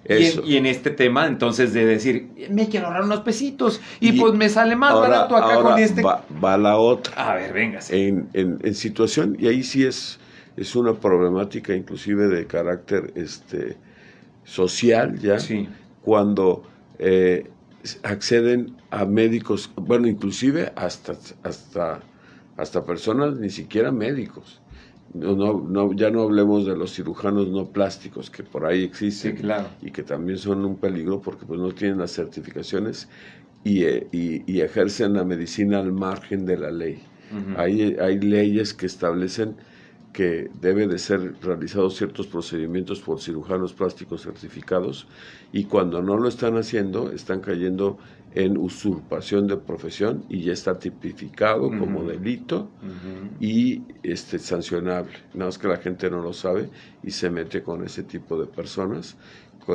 Y 0.09 0.13
en, 0.27 0.47
y 0.47 0.57
en 0.57 0.67
este 0.67 0.91
tema, 0.91 1.27
entonces, 1.27 1.75
de 1.75 1.85
decir, 1.85 2.29
me 2.49 2.69
quiero 2.69 2.87
ahorrar 2.87 3.03
unos 3.03 3.23
pesitos 3.23 3.81
y, 3.99 4.11
Y 4.11 4.21
pues 4.21 4.35
me 4.35 4.49
sale 4.49 4.77
más 4.77 4.93
ahora- 4.93 5.09
barato 5.09 5.37
acá 5.37 5.55
ahora 5.55 5.71
con 5.71 5.79
este. 5.81 6.01
Va, 6.01 6.25
va 6.45 6.57
la 6.57 6.77
otra. 6.77 7.13
A 7.17 7.35
ver, 7.35 7.53
véngase. 7.53 8.07
en, 8.09 8.29
en- 8.35 8.59
en 8.63 8.75
situación, 8.77 9.37
y 9.41 9.49
ahí 9.49 9.65
sí 9.65 9.85
es, 9.85 10.21
es 10.57 10.77
una 10.77 10.95
problemática 10.95 11.75
inclusive 11.75 12.29
de 12.29 12.47
carácter 12.47 13.13
este, 13.17 13.77
social 14.45 15.19
ya, 15.19 15.39
Sí. 15.39 15.69
cuando 16.03 16.65
eh, 16.99 17.51
acceden 18.03 18.77
a 18.91 19.05
médicos, 19.05 19.71
bueno, 19.77 20.07
inclusive 20.09 20.73
hasta, 20.77 21.15
hasta, 21.43 22.01
hasta 22.57 22.85
personas 22.85 23.37
ni 23.37 23.51
siquiera 23.51 23.91
médicos. 23.91 24.61
No, 25.15 25.35
no, 25.37 25.61
no, 25.69 25.93
ya 25.93 26.11
no 26.11 26.23
hablemos 26.23 26.65
de 26.65 26.75
los 26.75 26.95
cirujanos 26.95 27.49
no 27.49 27.67
plásticos 27.67 28.31
que 28.31 28.43
por 28.43 28.65
ahí 28.65 28.83
existen 28.85 29.37
Sí, 29.37 29.43
claro. 29.43 29.69
y 29.83 29.91
que 29.91 30.03
también 30.03 30.39
son 30.39 30.65
un 30.65 30.77
peligro 30.77 31.21
porque 31.21 31.45
pues 31.45 31.61
no 31.61 31.71
tienen 31.73 31.99
las 31.99 32.13
certificaciones 32.13 33.09
y, 33.63 33.85
eh, 33.85 34.07
y- 34.11 34.51
y 34.51 34.61
ejercen 34.63 35.13
la 35.15 35.25
medicina 35.25 35.81
al 35.81 35.93
margen 35.93 36.47
de 36.47 36.57
la 36.59 36.71
ley. 36.71 37.03
Hay, 37.57 37.97
hay 37.99 38.21
leyes 38.21 38.75
que 38.75 38.85
establecen 38.87 39.57
que 40.13 40.51
debe 40.61 40.87
de 40.87 40.99
ser 40.99 41.35
realizados 41.41 41.97
ciertos 41.97 42.27
procedimientos 42.27 43.01
por 43.01 43.21
cirujanos 43.21 43.73
plásticos 43.73 44.23
certificados 44.23 45.07
y 45.53 45.65
cuando 45.65 46.03
no 46.03 46.17
lo 46.19 46.29
están 46.29 46.57
haciendo 46.59 47.11
están 47.13 47.41
cayendo 47.41 47.97
en 48.35 48.57
usurpación 48.59 49.47
de 49.47 49.57
profesión 49.59 50.25
y 50.29 50.43
ya 50.43 50.53
está 50.53 50.79
tipificado 50.79 51.69
como 51.69 52.05
delito 52.05 52.71
y 53.41 53.83
este 54.03 54.39
sancionable. 54.39 55.13
Nada 55.35 55.47
más 55.47 55.59
que 55.59 55.69
la 55.69 55.77
gente 55.77 56.11
no 56.11 56.23
lo 56.23 56.33
sabe 56.33 56.69
y 57.03 57.11
se 57.11 57.31
mete 57.31 57.63
con 57.63 57.85
ese 57.85 58.03
tipo 58.03 58.39
de 58.41 58.47
personas 58.47 59.17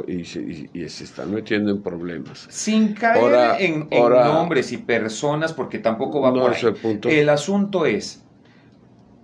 y 0.07 0.25
se, 0.25 0.41
y- 0.41 0.69
y 0.73 0.89
se 0.89 1.03
están 1.05 1.33
metiendo 1.33 1.71
en 1.71 1.81
problemas. 1.81 2.47
Sin 2.49 2.93
caer 2.93 3.23
Ahora- 3.23 3.59
en, 3.59 3.87
en 3.89 4.01
ahora- 4.01 4.25
nombres 4.27 4.71
y 4.73 4.77
personas, 4.77 5.53
porque 5.53 5.79
tampoco 5.79 6.19
va 6.21 6.31
No 6.31 6.41
por 6.41 6.51
es 6.53 6.63
ahí. 6.63 6.69
el 6.71 6.75
punto. 6.75 7.09
El 7.09 7.29
asunto 7.29 7.85
es, 7.85 8.23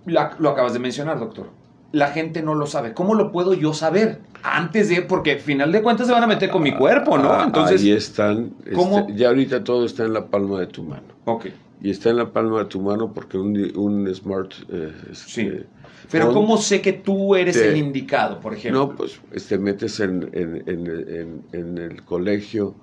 la- 0.06 0.36
lo 0.38 0.50
acabas 0.50 0.72
de 0.72 0.78
mencionar, 0.78 1.18
doctor. 1.18 1.46
La 1.92 2.08
gente 2.08 2.42
no 2.42 2.54
lo 2.54 2.66
sabe. 2.66 2.92
¿Cómo 2.92 3.14
lo 3.14 3.30
puedo 3.30 3.54
yo 3.54 3.72
saber? 3.72 4.18
Antes 4.42 4.88
de, 4.88 5.02
porque 5.02 5.32
al 5.32 5.38
final 5.40 5.70
de 5.72 5.80
cuentas 5.82 6.06
se 6.08 6.12
van 6.12 6.24
a 6.24 6.26
meter 6.26 6.50
con 6.50 6.62
mi 6.62 6.74
cuerpo, 6.74 7.16
¿no? 7.18 7.32
Ah, 7.32 7.44
Entonces, 7.46 7.80
ahí 7.82 7.92
están. 7.92 8.52
este, 8.66 9.14
ya 9.14 9.28
ahorita 9.28 9.62
todo 9.62 9.84
está 9.86 10.04
en 10.04 10.12
la 10.12 10.26
palma 10.26 10.58
de 10.60 10.66
tu 10.66 10.82
mano. 10.82 11.04
ok. 11.24 11.46
Y 11.80 11.90
está 11.90 12.08
en 12.10 12.16
la 12.16 12.32
palma 12.32 12.60
de 12.60 12.64
tu 12.64 12.80
mano 12.80 13.12
porque 13.12 13.36
un, 13.36 13.56
un 13.76 14.12
smart. 14.14 14.52
eh, 14.70 14.92
este, 15.12 15.30
Sí. 15.30 15.52
Pero 16.10 16.32
¿cómo 16.32 16.56
sé 16.56 16.80
que 16.80 16.92
tú 16.94 17.34
eres 17.34 17.56
te- 17.56 17.68
el 17.68 17.76
indicado, 17.76 18.40
por 18.40 18.54
ejemplo? 18.54 18.86
No, 18.88 18.94
pues 18.96 19.20
te 19.48 19.58
metes 19.58 20.00
en, 20.00 20.28
en- 20.32 20.62
en- 20.66 20.86
en- 21.08 21.42
en 21.52 21.78
el 21.78 22.02
colegio 22.04 22.74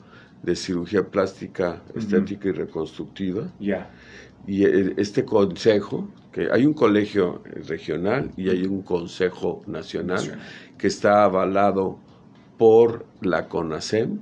de 0.44 0.56
cirugía 0.56 1.04
plástica, 1.08 1.82
estética 1.96 2.50
y 2.50 2.52
reconstructiva. 2.52 3.44
Ya. 3.60 3.90
Y 4.48 4.64
el- 4.64 4.94
este 4.98 5.24
consejo, 5.26 6.08
que 6.32 6.50
hay 6.52 6.66
un 6.66 6.74
colegio 6.74 7.42
regional 7.68 8.32
y 8.38 8.50
hay 8.50 8.64
un 8.66 8.82
consejo 8.82 9.62
nacional, 9.68 10.18
Nacional. 10.18 10.40
que 10.78 10.88
está 10.88 11.24
avalado 11.24 11.98
por 12.58 13.06
la 13.22 13.48
CONASEM 13.48 14.20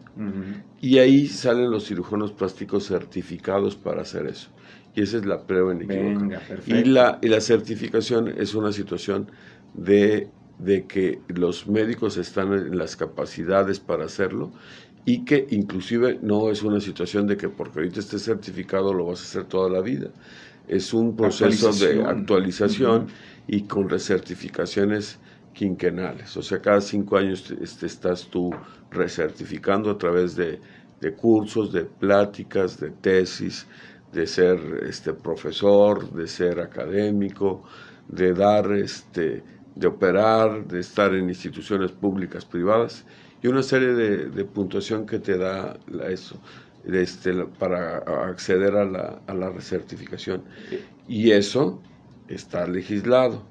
y 0.82 0.98
ahí 1.00 1.28
salen 1.28 1.72
los 1.72 1.86
cirujanos 1.88 2.32
plásticos 2.32 2.88
certificados 2.88 3.76
para 3.76 4.02
hacer 4.02 4.28
eso. 4.28 4.50
Y 4.96 5.02
esa 5.04 5.18
es 5.18 5.26
la 5.26 5.46
prueba 5.46 5.74
perfecto. 6.40 6.76
Y 6.76 6.84
la, 6.86 7.20
y 7.22 7.28
la 7.28 7.42
certificación 7.42 8.28
es 8.38 8.56
una 8.56 8.72
situación 8.72 9.28
de, 9.74 10.30
de 10.60 10.86
que 10.86 11.20
los 11.30 11.68
médicos 11.68 12.18
están 12.18 12.54
en 12.54 12.78
las 12.78 12.96
capacidades 12.96 13.80
para 13.80 14.06
hacerlo 14.06 14.52
y 15.06 15.24
que 15.26 15.48
inclusive 15.50 16.20
no 16.22 16.52
es 16.52 16.62
una 16.62 16.80
situación 16.80 17.26
de 17.26 17.38
que 17.38 17.50
porque 17.50 17.80
ahorita 17.80 18.00
estés 18.02 18.24
certificado 18.24 18.94
lo 18.94 19.06
vas 19.06 19.22
a 19.22 19.24
hacer 19.24 19.46
toda 19.46 19.70
la 19.70 19.82
vida. 19.82 20.12
Es 20.68 20.94
un 20.94 21.16
proceso 21.16 21.72
de 21.74 22.04
Actualización. 22.04 23.08
y 23.48 23.64
con 23.64 23.90
recertificaciones 23.90 25.20
quinquenales. 25.54 26.38
O 26.38 26.44
sea, 26.44 26.62
cada 26.62 26.82
cinco 26.82 27.18
años 27.18 27.44
te, 27.46 27.64
este, 27.64 27.88
estás 27.88 28.28
tú 28.30 28.52
recertificando 28.92 29.90
a 29.90 29.98
través 29.98 30.36
de, 30.36 30.60
de 31.02 31.14
cursos, 31.16 31.72
de 31.72 31.86
pláticas, 31.86 32.80
de 32.80 32.92
tesis, 32.92 33.66
de 34.14 34.28
ser 34.28 34.60
este, 34.88 35.14
profesor, 35.14 36.12
de 36.14 36.28
ser 36.28 36.60
académico, 36.60 37.64
de 38.08 38.34
dar, 38.34 38.72
este, 38.74 39.44
de 39.80 39.88
operar, 39.88 40.66
de 40.68 40.80
estar 40.80 41.14
en 41.14 41.30
instituciones 41.30 41.92
públicas, 41.92 42.46
privadas, 42.46 43.06
y 43.42 43.48
una 43.48 43.64
serie 43.64 43.90
de, 43.94 44.30
de 44.30 44.46
puntuación 44.46 45.06
que 45.06 45.20
te 45.20 45.38
da 45.38 45.80
eso 46.10 46.42
este, 46.84 47.34
para 47.46 47.98
acceder 48.30 48.76
a 48.76 48.86
la, 48.86 49.22
a 49.28 49.34
la 49.34 49.50
recertificación. 49.50 50.44
Y 51.08 51.32
eso 51.32 51.82
está 52.28 52.68
legislado. 52.68 53.44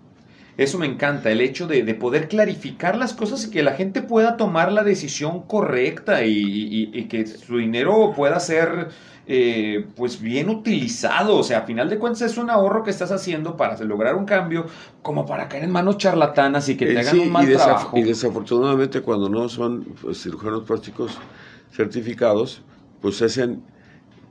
Eso 0.56 0.76
me 0.78 0.86
encanta, 0.86 1.30
el 1.30 1.40
hecho 1.40 1.68
de, 1.68 1.84
de 1.84 1.94
poder 1.94 2.26
clarificar 2.28 2.96
las 2.96 3.14
cosas 3.14 3.46
y 3.46 3.50
que 3.50 3.62
la 3.62 3.74
gente 3.74 4.02
pueda 4.02 4.36
tomar 4.36 4.72
la 4.72 4.82
decisión 4.82 5.46
correcta 5.46 6.24
y, 6.24 6.32
y- 6.32 6.90
y 6.98 7.08
que 7.08 7.26
su 7.26 7.58
dinero 7.58 8.12
pueda 8.16 8.40
ser 8.40 8.88
eh, 9.30 9.92
pues 9.96 10.20
bien 10.20 10.48
utilizado. 10.50 11.36
O 11.36 11.42
sea, 11.44 11.58
a 11.60 11.62
final 11.66 11.88
de 11.90 11.98
cuentas 11.98 12.22
es 12.22 12.38
un 12.38 12.50
ahorro 12.50 12.82
que 12.82 12.90
estás 12.90 13.12
haciendo 13.12 13.56
para 13.56 13.76
lograr 13.84 14.14
un 14.16 14.24
cambio, 14.24 14.66
como 15.02 15.26
para 15.26 15.48
caer 15.48 15.64
en 15.64 15.70
manos 15.72 15.98
charlatanas 15.98 16.68
y 16.70 16.76
que 16.78 16.86
te 16.86 16.92
Eh, 16.94 16.98
hagan 17.00 17.16
sí, 17.16 17.20
un 17.20 17.30
mal 17.30 17.48
y, 17.48 17.52
trabajo. 17.52 17.96
y 17.98 18.02
desafortunadamente 18.04 19.02
cuando 19.02 19.28
no 19.28 19.48
son 19.48 19.84
pues, 20.00 20.22
cirujanos 20.22 20.64
plásticos 20.64 21.22
certificados, 21.70 22.64
pues 23.00 23.20
hacen, 23.22 23.62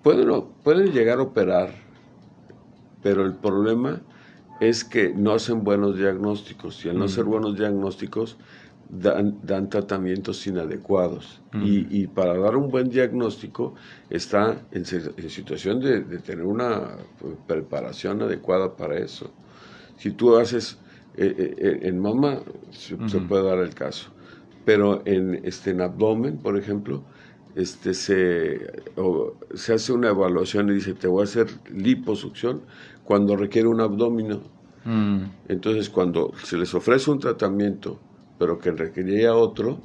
pueden, 0.04 0.30
pueden 0.64 0.92
llegar 0.94 1.20
a 1.20 1.24
operar, 1.24 1.88
pero 3.02 3.24
el 3.26 3.36
problema 3.36 4.02
es 4.60 4.84
que 4.84 5.14
no 5.14 5.34
hacen 5.34 5.64
buenos 5.64 5.98
diagnósticos 5.98 6.84
y 6.86 6.90
al 6.90 6.98
no 6.98 7.06
Mm. 7.06 7.06
hacer 7.06 7.24
buenos 7.26 7.56
diagnósticos 7.58 8.38
dan, 8.90 9.40
dan 9.44 9.70
tratamientos 9.70 10.46
inadecuados. 10.48 11.42
Mm. 11.54 11.64
Y, 11.64 11.88
y 12.04 12.08
para 12.08 12.38
dar 12.38 12.56
un 12.56 12.70
buen 12.70 12.90
diagnóstico 12.90 13.76
está 14.10 14.66
en, 14.72 14.84
en 15.18 15.30
situación 15.30 15.80
de, 15.80 16.02
de 16.02 16.20
tener 16.20 16.46
una 16.46 16.98
pues, 17.20 17.36
preparación 17.48 18.22
adecuada 18.22 18.76
para 18.76 18.98
eso. 18.98 19.32
Si 19.98 20.12
tú 20.12 20.38
haces 20.38 20.80
eh, 21.16 21.34
eh, 21.38 21.56
eh, 21.58 21.80
en 21.84 22.00
mama, 22.00 22.42
se, 22.72 22.96
puede 23.22 23.44
dar 23.44 23.60
el 23.60 23.74
caso, 23.74 24.12
pero 24.66 25.02
en, 25.06 25.36
este, 25.46 25.72
en 25.72 25.82
abdomen, 25.82 26.38
por 26.40 26.58
ejemplo, 26.58 27.04
este, 27.56 27.94
se, 27.94 28.68
o 28.96 29.34
se 29.56 29.74
hace 29.74 29.94
una 29.94 30.10
evaluación 30.10 30.70
y 30.70 30.74
dice, 30.76 30.94
te 30.94 31.08
voy 31.08 31.22
a 31.22 31.24
hacer 31.24 31.48
liposucción 31.72 32.62
cuando 33.04 33.36
requiere 33.36 33.68
un 33.68 33.82
abdomino. 33.82 34.42
Mm, 34.86 35.24
Entonces, 35.48 35.90
cuando 35.90 36.32
se 36.44 36.58
les 36.58 36.74
ofrece 36.76 37.10
un 37.12 37.20
tratamiento, 37.20 38.00
pero 38.38 38.60
que 38.60 38.72
requería 38.72 39.36
otro, 39.36 39.80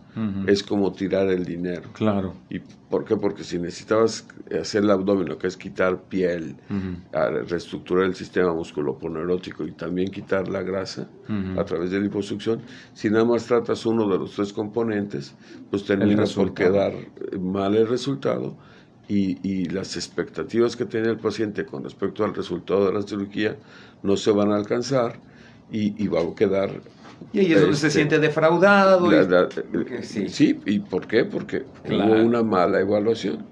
es 0.47 0.62
como 0.62 0.92
tirar 0.92 1.28
el 1.28 1.44
dinero. 1.44 1.88
Claro. 1.94 2.35
¿Y 2.50 2.59
por 2.59 3.04
qué? 3.04 3.16
Porque 3.16 3.44
si 3.44 3.59
necesitabas 3.59 4.26
hacer 4.61 4.85
el 4.85 4.90
abdomen, 4.90 5.37
que 5.38 5.47
es 5.47 5.56
quitar 5.56 6.02
piel, 6.02 6.56
reestructurar 7.49 8.04
el 8.04 8.14
sistema 8.14 8.52
musculoponerótico 8.52 9.64
y 9.64 9.73
también 9.73 10.11
quitar 10.11 10.49
la 10.49 10.62
grasa 10.62 11.09
a 11.56 11.64
través 11.64 11.90
de 11.90 12.00
liposucción, 12.00 12.61
si 12.92 13.09
nada 13.09 13.25
más 13.25 13.47
tratas 13.47 13.87
uno 13.87 14.06
de 14.09 14.18
los 14.18 14.32
tres 14.32 14.52
componentes, 14.52 15.35
pues 15.71 15.85
terminas 15.85 16.35
por 16.35 16.52
quedar 16.52 16.92
eh, 16.92 17.38
mal 17.38 17.75
el 17.75 17.88
resultado 17.88 18.56
y, 19.09 19.38
y 19.49 19.64
las 19.66 19.97
expectativas 19.97 20.76
que 20.76 20.85
tenía 20.85 21.11
el 21.11 21.18
paciente 21.18 21.64
con 21.64 21.85
respecto 21.85 22.25
al 22.25 22.35
resultado 22.35 22.87
de 22.87 22.92
la 22.92 23.02
cirugía 23.02 23.56
no 24.02 24.16
se 24.16 24.30
van 24.30 24.52
a 24.52 24.56
alcanzar 24.56 25.18
y, 25.71 26.02
y 26.02 26.09
va 26.09 26.21
a 26.21 26.35
quedar... 26.35 26.82
Y 27.33 27.40
ahí 27.40 27.52
es 27.52 27.61
donde 27.61 27.76
se 27.76 27.87
este, 27.87 27.99
siente 27.99 28.19
defraudado. 28.19 29.07
y- 29.11 29.14
la- 29.14 29.23
la- 29.42 29.85
que 29.85 30.02
sí. 30.02 30.28
sí, 30.28 30.61
¿y 30.66 30.78
por 30.81 31.07
qué? 31.07 31.25
Porque 31.25 31.64
Claro. 31.85 32.12
hubo 32.12 32.23
una 32.23 32.42
mala 32.42 32.81
evaluación. 32.81 33.45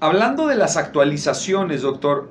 Hablando 0.00 0.46
de 0.46 0.56
las 0.56 0.76
actualizaciones, 0.76 1.82
doctor, 1.82 2.28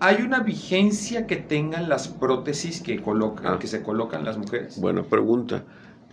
¿hay 0.00 0.22
una 0.22 0.40
vigencia 0.40 1.26
que 1.26 1.36
tengan 1.36 1.88
las 1.88 2.08
prótesis 2.08 2.80
que, 2.80 3.02
colocan, 3.02 3.54
Ah. 3.54 3.58
que 3.58 3.66
se 3.66 3.82
colocan 3.82 4.24
las 4.24 4.38
mujeres? 4.38 4.80
Buena 4.80 5.02
pregunta. 5.02 5.64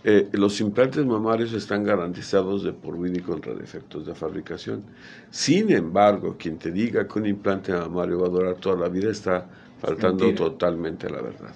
eh, 0.08 0.28
los 0.34 0.60
implantes 0.60 1.04
mamarios 1.04 1.52
están 1.52 1.82
garantizados 1.82 2.62
de 2.62 2.72
por 2.72 2.96
vida 2.96 3.18
y 3.18 3.22
contra 3.22 3.54
defectos 3.54 4.06
de 4.06 4.14
fabricación. 4.14 4.84
Sin 5.30 5.68
embargo, 5.72 6.36
quien 6.38 6.58
te 6.58 6.70
diga 6.70 7.08
que 7.08 7.18
un 7.18 7.26
implante 7.26 7.72
mamario 7.72 8.20
va 8.20 8.26
a 8.28 8.30
durar 8.30 8.54
toda 8.54 8.76
la 8.76 8.88
vida 8.88 9.10
está 9.10 9.48
faltando 9.78 10.34
totalmente 10.34 11.08
la 11.10 11.22
verdad. 11.22 11.54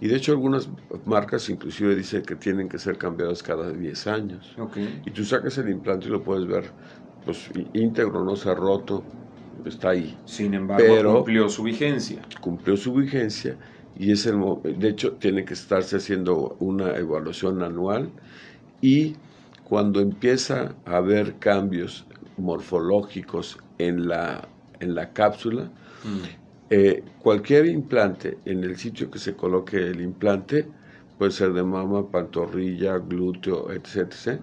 Y 0.00 0.08
de 0.08 0.16
hecho 0.16 0.32
algunas 0.32 0.68
marcas 1.04 1.48
inclusive 1.48 1.94
dicen 1.94 2.22
que 2.22 2.36
tienen 2.36 2.68
que 2.68 2.78
ser 2.78 2.96
cambiados 2.96 3.42
cada 3.42 3.70
10 3.70 4.06
años. 4.06 4.56
Y 5.04 5.10
tú 5.10 5.24
sacas 5.24 5.58
el 5.58 5.70
implante 5.70 6.06
y 6.06 6.10
lo 6.10 6.22
puedes 6.22 6.46
ver 6.46 6.70
pues 7.24 7.50
íntegro, 7.74 8.24
no 8.24 8.36
se 8.36 8.48
ha 8.48 8.54
roto, 8.54 9.02
está 9.64 9.90
ahí. 9.90 10.16
Sin 10.24 10.54
embargo, 10.54 11.14
cumplió 11.16 11.48
su 11.48 11.64
vigencia. 11.64 12.22
Cumplió 12.40 12.76
su 12.76 12.94
vigencia 12.94 13.56
y 13.98 14.12
es 14.12 14.26
el 14.26 14.36
de 14.62 14.88
hecho 14.88 15.12
tiene 15.14 15.44
que 15.44 15.54
estarse 15.54 15.96
haciendo 15.96 16.56
una 16.60 16.96
evaluación 16.96 17.62
anual 17.62 18.10
y 18.80 19.16
cuando 19.64 20.00
empieza 20.00 20.76
a 20.84 20.98
haber 20.98 21.38
cambios 21.38 22.06
morfológicos 22.36 23.58
en 23.78 24.06
la, 24.06 24.48
en 24.80 24.94
la 24.94 25.12
cápsula, 25.12 25.64
mm. 26.04 26.45
Eh, 26.70 27.04
cualquier 27.20 27.66
implante 27.66 28.38
en 28.44 28.64
el 28.64 28.76
sitio 28.76 29.10
que 29.10 29.18
se 29.18 29.34
coloque 29.34 29.76
el 29.76 30.00
implante, 30.00 30.66
puede 31.18 31.30
ser 31.30 31.52
de 31.52 31.62
mama, 31.62 32.10
pantorrilla, 32.10 32.98
glúteo, 32.98 33.70
etc., 33.72 34.40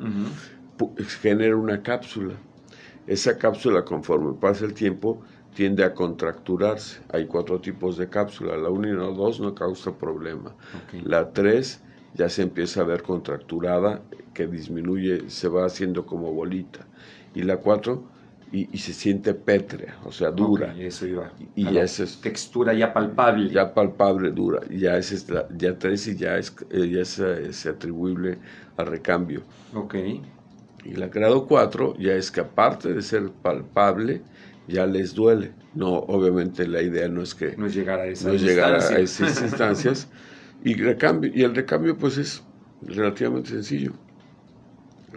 genera 1.22 1.56
una 1.56 1.82
cápsula. 1.82 2.36
Esa 3.08 3.38
cápsula, 3.38 3.84
conforme 3.84 4.34
pasa 4.34 4.66
el 4.66 4.74
tiempo, 4.74 5.22
tiende 5.54 5.84
a 5.84 5.94
contracturarse. 5.94 7.02
Hay 7.12 7.26
cuatro 7.26 7.60
tipos 7.60 7.98
de 7.98 8.10
cápsula. 8.10 8.58
La 8.58 8.70
1 8.70 8.88
y 8.88 8.92
la 8.94 9.04
2 9.04 9.40
no 9.42 9.56
causa 9.56 9.98
problema. 9.98 10.56
La 11.04 11.32
3 11.32 11.82
ya 12.16 12.30
se 12.30 12.44
empieza 12.44 12.82
a 12.82 12.86
ver 12.86 13.04
contracturada, 13.04 14.02
que 14.34 14.48
disminuye, 14.48 15.30
se 15.30 15.48
va 15.48 15.66
haciendo 15.66 16.06
como 16.06 16.34
bolita. 16.34 16.88
Y 17.36 17.44
la 17.44 17.58
4 17.58 18.04
y, 18.54 18.78
se 18.78 18.94
siente 18.94 19.34
pétrea, 19.34 19.98
o 20.06 20.12
sea, 20.12 20.30
dura. 20.30 20.76
eso 20.78 21.08
iba. 21.08 21.34
Y, 21.56 21.72
ya 21.74 21.82
es, 21.82 22.20
textura 22.22 22.72
ya 22.76 22.94
palpable. 22.94 23.50
Ya 23.50 23.74
palpable, 23.74 24.30
dura. 24.30 24.62
Ya 24.70 24.96
es 24.96 25.26
ya 25.58 25.80
3 25.80 26.08
y 26.10 26.16
ya 26.16 26.38
es, 26.38 26.56
eh, 26.70 26.88
ya 26.88 27.02
es, 27.02 27.18
es 27.18 27.66
atribuible 27.66 28.38
al 28.78 28.86
recambio. 28.86 29.42
Ok. 29.74 29.96
Y 30.86 30.94
la 30.94 31.08
grado 31.08 31.48
4 31.48 31.96
ya 31.98 32.14
es 32.14 32.30
que 32.30 32.42
aparte 32.42 32.94
de 32.94 33.02
ser 33.02 33.32
palpable, 33.42 34.22
ya 34.68 34.86
les 34.86 35.16
duele. 35.16 35.52
No, 35.74 35.92
obviamente 35.92 36.68
la 36.68 36.84
idea 36.84 37.08
no 37.08 37.24
es 37.24 37.34
que 37.34 37.58
no 37.58 37.66
es 37.66 37.74
llegar 37.74 38.02
a, 38.02 38.06
esas, 38.06 38.40
llegar 38.40 38.76
a 38.76 39.00
esas 39.00 39.42
instancias. 39.42 40.08
y, 40.64 40.76
recambio, 40.76 41.32
y 41.34 41.42
el 41.42 41.56
recambio 41.56 41.98
pues 41.98 42.20
es 42.20 42.44
relativamente 42.84 43.50
sencillo. 43.50 43.94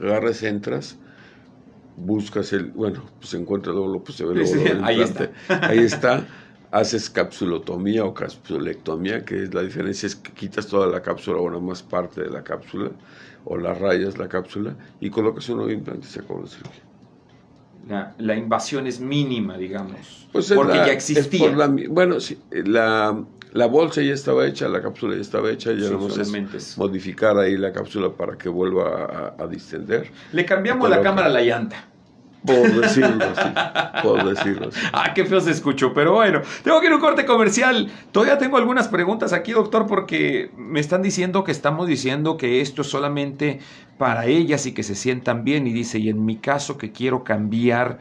Agarras, 0.00 0.42
entras, 0.42 0.98
buscas 1.96 2.52
el, 2.52 2.66
bueno, 2.72 3.02
pues 3.18 3.32
encuentras 3.34 3.74
luego, 3.74 4.02
pues 4.04 4.18
se 4.18 4.24
ve 4.24 4.80
ahí 4.82 5.00
está. 5.00 5.30
ahí 5.48 5.78
está. 5.78 6.26
Haces 6.72 7.08
capsulotomía 7.08 8.04
o 8.04 8.12
capsulectomía, 8.12 9.24
que 9.24 9.44
es 9.44 9.54
la 9.54 9.62
diferencia 9.62 10.08
es 10.08 10.16
que 10.16 10.32
quitas 10.32 10.66
toda 10.66 10.88
la 10.88 11.00
cápsula 11.00 11.38
o 11.38 11.48
nada 11.48 11.62
más 11.62 11.82
parte 11.82 12.22
de 12.22 12.28
la 12.28 12.42
cápsula 12.42 12.90
o 13.44 13.56
la 13.56 13.72
rayas 13.72 14.18
la 14.18 14.28
cápsula 14.28 14.76
y 15.00 15.08
colocas 15.08 15.48
un 15.48 15.58
nuevo 15.58 15.72
implante 15.72 16.06
y 16.06 16.10
se 16.10 16.20
acabó 16.20 16.42
la 16.42 16.48
cirugía. 16.48 16.82
La, 18.18 18.36
invasión 18.36 18.88
es 18.88 18.98
mínima, 18.98 19.56
digamos, 19.56 20.28
pues 20.32 20.52
porque 20.52 20.74
ya 20.74 20.92
existía. 20.92 21.54
bueno, 21.88 22.18
sí, 22.18 22.36
la, 22.50 23.24
la, 23.56 23.66
bolsa 23.66 24.02
ya 24.02 24.14
estaba 24.14 24.46
hecha, 24.46 24.68
la 24.68 24.82
cápsula 24.82 25.14
ya 25.14 25.20
estaba 25.20 25.50
hecha, 25.50 25.72
ya 25.72 25.90
vamos 25.90 26.18
a 26.18 26.78
modificar 26.78 27.38
ahí 27.38 27.56
la 27.56 27.72
cápsula 27.72 28.10
para 28.10 28.36
que 28.36 28.48
vuelva 28.48 29.34
a, 29.38 29.42
a 29.42 29.46
distender. 29.46 30.10
Le 30.32 30.44
cambiamos 30.44 30.88
la 30.88 31.00
cámara 31.02 31.26
a 31.26 31.30
la 31.30 31.42
llanta. 31.42 31.86
Por 32.46 32.80
decirlo 32.80 33.24
así. 33.24 34.02
Por 34.02 34.34
decirlo 34.34 34.68
así. 34.68 34.80
Ah, 34.92 35.12
qué 35.14 35.24
feo 35.24 35.40
se 35.40 35.50
escuchó. 35.50 35.92
Pero 35.92 36.14
bueno, 36.14 36.42
tengo 36.62 36.80
que 36.80 36.86
ir 36.86 36.92
a 36.92 36.94
un 36.94 37.00
corte 37.00 37.26
comercial. 37.26 37.90
Todavía 38.12 38.38
tengo 38.38 38.56
algunas 38.56 38.88
preguntas 38.88 39.32
aquí, 39.32 39.52
doctor, 39.52 39.86
porque 39.86 40.50
me 40.56 40.80
están 40.80 41.02
diciendo 41.02 41.44
que 41.44 41.52
estamos 41.52 41.88
diciendo 41.88 42.36
que 42.36 42.60
esto 42.60 42.82
es 42.82 42.88
solamente 42.88 43.58
para 43.98 44.26
ellas 44.26 44.66
y 44.66 44.72
que 44.72 44.82
se 44.82 44.94
sientan 44.94 45.44
bien. 45.44 45.66
Y 45.66 45.72
dice, 45.72 45.98
y 45.98 46.08
en 46.08 46.24
mi 46.24 46.36
caso 46.36 46.78
que 46.78 46.92
quiero 46.92 47.24
cambiar 47.24 47.98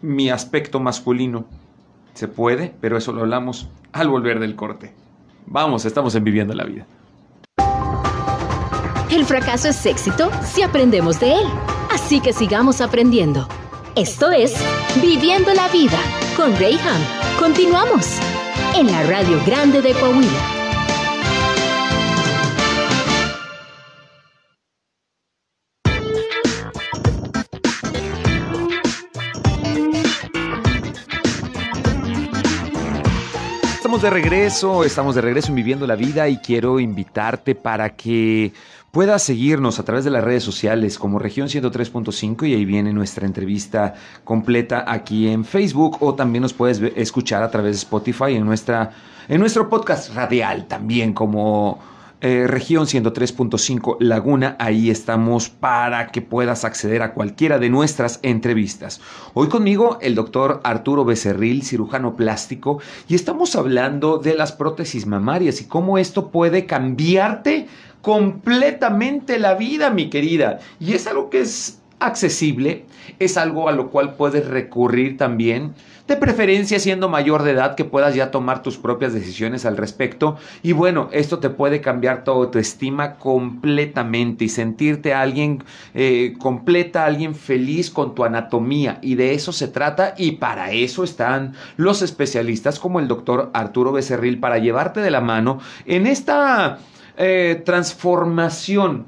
mi 0.00 0.30
aspecto 0.30 0.78
masculino. 0.78 1.46
Se 2.16 2.28
puede, 2.28 2.74
pero 2.80 2.96
eso 2.96 3.12
lo 3.12 3.20
hablamos 3.20 3.68
al 3.92 4.08
volver 4.08 4.40
del 4.40 4.56
corte. 4.56 4.94
Vamos, 5.44 5.84
estamos 5.84 6.14
en 6.14 6.24
Viviendo 6.24 6.54
la 6.54 6.64
Vida. 6.64 6.86
El 9.10 9.26
fracaso 9.26 9.68
es 9.68 9.84
éxito 9.84 10.30
si 10.42 10.62
aprendemos 10.62 11.20
de 11.20 11.34
él. 11.34 11.46
Así 11.92 12.20
que 12.20 12.32
sigamos 12.32 12.80
aprendiendo. 12.80 13.46
Esto 13.96 14.30
es 14.30 14.54
Viviendo 15.02 15.52
la 15.52 15.68
Vida 15.68 15.98
con 16.38 16.56
Rayham. 16.56 17.02
Continuamos 17.38 18.18
en 18.74 18.86
la 18.86 19.02
Radio 19.02 19.38
Grande 19.44 19.82
de 19.82 19.92
Coahuila. 19.92 20.55
De 33.96 34.10
regreso, 34.10 34.84
estamos 34.84 35.14
de 35.14 35.22
regreso 35.22 35.48
en 35.48 35.54
Viviendo 35.54 35.86
la 35.86 35.96
Vida 35.96 36.28
y 36.28 36.36
quiero 36.36 36.78
invitarte 36.78 37.54
para 37.54 37.96
que 37.96 38.52
puedas 38.90 39.22
seguirnos 39.22 39.78
a 39.78 39.84
través 39.84 40.04
de 40.04 40.10
las 40.10 40.22
redes 40.22 40.44
sociales 40.44 40.98
como 40.98 41.18
región 41.18 41.48
103.5 41.48 42.46
y 42.46 42.54
ahí 42.54 42.66
viene 42.66 42.92
nuestra 42.92 43.26
entrevista 43.26 43.94
completa 44.22 44.84
aquí 44.86 45.28
en 45.28 45.46
Facebook 45.46 45.96
o 46.00 46.14
también 46.14 46.42
nos 46.42 46.52
puedes 46.52 46.78
escuchar 46.94 47.42
a 47.42 47.50
través 47.50 47.72
de 47.72 47.78
Spotify 47.78 48.34
en, 48.34 48.44
nuestra, 48.44 48.90
en 49.28 49.40
nuestro 49.40 49.70
podcast 49.70 50.14
radial 50.14 50.66
también 50.66 51.14
como 51.14 51.78
eh, 52.20 52.46
región 52.46 52.86
103.5 52.86 53.98
Laguna. 54.00 54.56
Ahí 54.58 54.90
estamos 54.90 55.50
para 55.50 56.08
que 56.08 56.22
puedas 56.22 56.64
acceder 56.64 57.02
a 57.02 57.12
cualquiera 57.12 57.58
de 57.58 57.68
nuestras 57.68 58.20
entrevistas. 58.22 59.00
Hoy 59.34 59.48
conmigo 59.48 59.98
el 60.00 60.14
doctor 60.14 60.60
Arturo 60.64 61.04
Becerril, 61.04 61.62
cirujano 61.62 62.16
plástico, 62.16 62.80
y 63.06 63.14
estamos 63.14 63.54
hablando 63.54 64.18
de 64.18 64.34
las 64.34 64.52
prótesis 64.52 65.06
mamarias 65.06 65.60
y 65.60 65.66
cómo 65.66 65.98
esto 65.98 66.30
puede 66.30 66.64
cambiarte 66.64 67.66
completamente 68.00 69.38
la 69.38 69.54
vida, 69.54 69.90
mi 69.90 70.08
querida. 70.08 70.60
Y 70.80 70.94
es 70.94 71.06
algo 71.06 71.28
que 71.28 71.40
es 71.40 71.80
accesible, 71.98 72.84
es 73.18 73.36
algo 73.36 73.68
a 73.68 73.72
lo 73.72 73.90
cual 73.90 74.14
puedes 74.14 74.46
recurrir 74.46 75.16
también, 75.16 75.74
de 76.06 76.16
preferencia 76.16 76.78
siendo 76.78 77.08
mayor 77.08 77.42
de 77.42 77.50
edad 77.52 77.74
que 77.74 77.84
puedas 77.84 78.14
ya 78.14 78.30
tomar 78.30 78.62
tus 78.62 78.76
propias 78.76 79.12
decisiones 79.12 79.66
al 79.66 79.76
respecto. 79.76 80.36
Y 80.62 80.72
bueno, 80.72 81.08
esto 81.12 81.40
te 81.40 81.50
puede 81.50 81.80
cambiar 81.80 82.22
tu 82.22 82.30
autoestima 82.30 83.16
completamente 83.16 84.44
y 84.44 84.48
sentirte 84.48 85.14
alguien 85.14 85.64
eh, 85.94 86.34
completa, 86.38 87.06
alguien 87.06 87.34
feliz 87.34 87.90
con 87.90 88.14
tu 88.14 88.24
anatomía. 88.24 88.98
Y 89.02 89.16
de 89.16 89.34
eso 89.34 89.52
se 89.52 89.66
trata 89.66 90.14
y 90.16 90.32
para 90.32 90.70
eso 90.70 91.02
están 91.02 91.54
los 91.76 92.02
especialistas 92.02 92.78
como 92.78 93.00
el 93.00 93.08
doctor 93.08 93.50
Arturo 93.52 93.90
Becerril 93.90 94.38
para 94.38 94.58
llevarte 94.58 95.00
de 95.00 95.10
la 95.10 95.20
mano 95.20 95.58
en 95.86 96.06
esta 96.06 96.78
eh, 97.16 97.62
transformación, 97.64 99.06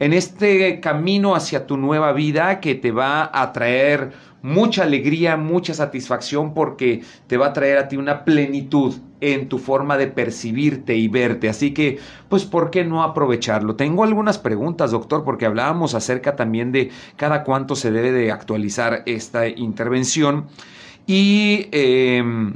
en 0.00 0.14
este 0.14 0.80
camino 0.80 1.36
hacia 1.36 1.66
tu 1.66 1.76
nueva 1.76 2.12
vida 2.12 2.58
que 2.60 2.74
te 2.74 2.90
va 2.90 3.30
a 3.32 3.52
traer 3.52 4.12
mucha 4.42 4.84
alegría, 4.84 5.36
mucha 5.36 5.74
satisfacción 5.74 6.54
porque 6.54 7.02
te 7.26 7.36
va 7.36 7.48
a 7.48 7.52
traer 7.52 7.76
a 7.76 7.88
ti 7.88 7.96
una 7.96 8.24
plenitud 8.24 8.96
en 9.20 9.50
tu 9.50 9.58
forma 9.58 9.98
de 9.98 10.06
percibirte 10.06 10.96
y 10.96 11.08
verte. 11.08 11.50
Así 11.50 11.74
que, 11.74 11.98
pues, 12.30 12.46
¿por 12.46 12.70
qué 12.70 12.82
no 12.84 13.02
aprovecharlo? 13.02 13.76
Tengo 13.76 14.02
algunas 14.02 14.38
preguntas, 14.38 14.92
doctor, 14.92 15.22
porque 15.22 15.44
hablábamos 15.44 15.94
acerca 15.94 16.34
también 16.34 16.72
de 16.72 16.90
cada 17.16 17.44
cuánto 17.44 17.76
se 17.76 17.90
debe 17.90 18.10
de 18.10 18.32
actualizar 18.32 19.02
esta 19.04 19.46
intervención. 19.46 20.46
Y 21.06 21.68
em, 21.72 22.54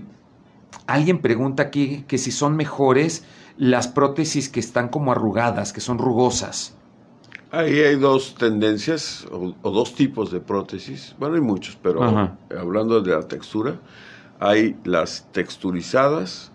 alguien 0.87 1.19
pregunta 1.19 1.65
aquí 1.65 2.07
que 2.09 2.17
si 2.17 2.31
son 2.31 2.57
mejores 2.57 3.27
las 3.59 3.87
prótesis 3.87 4.49
que 4.49 4.61
están 4.61 4.89
como 4.89 5.13
arrugadas, 5.13 5.75
que 5.75 5.83
son 5.83 5.99
rugosas? 5.99 6.79
Ahí 7.57 7.79
hay 7.79 7.95
dos 7.95 8.35
tendencias 8.35 9.25
o, 9.31 9.55
dos 9.71 9.95
tipos 9.95 10.33
de 10.33 10.41
prótesis. 10.41 11.15
Bueno, 11.21 11.37
hay 11.37 11.41
muchos, 11.41 11.79
pero 11.81 12.03
hablando 12.51 13.01
de 13.01 13.13
la 13.13 13.29
textura, 13.29 13.79
hay 14.41 14.77
las 14.83 15.31
texturizadas, 15.31 16.51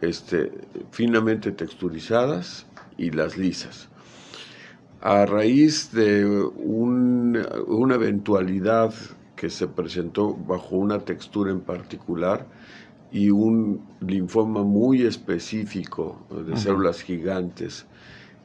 este, 0.00 0.52
finamente 0.90 1.52
texturizadas 1.52 2.66
y 2.96 3.10
las 3.10 3.36
lisas. 3.36 3.90
A 5.02 5.26
raíz 5.26 5.92
de 5.92 6.24
una 6.56 7.94
eventualidad 7.94 8.94
que 9.36 9.50
se 9.50 9.68
presentó 9.68 10.34
bajo 10.34 10.76
una 10.76 11.00
textura 11.00 11.50
en 11.50 11.60
particular, 11.60 12.46
y 13.12 13.30
un 13.30 13.82
linfoma 14.00 14.62
muy 14.62 15.02
específico 15.02 16.26
de 16.30 16.56
células 16.56 17.02
gigantes 17.02 17.86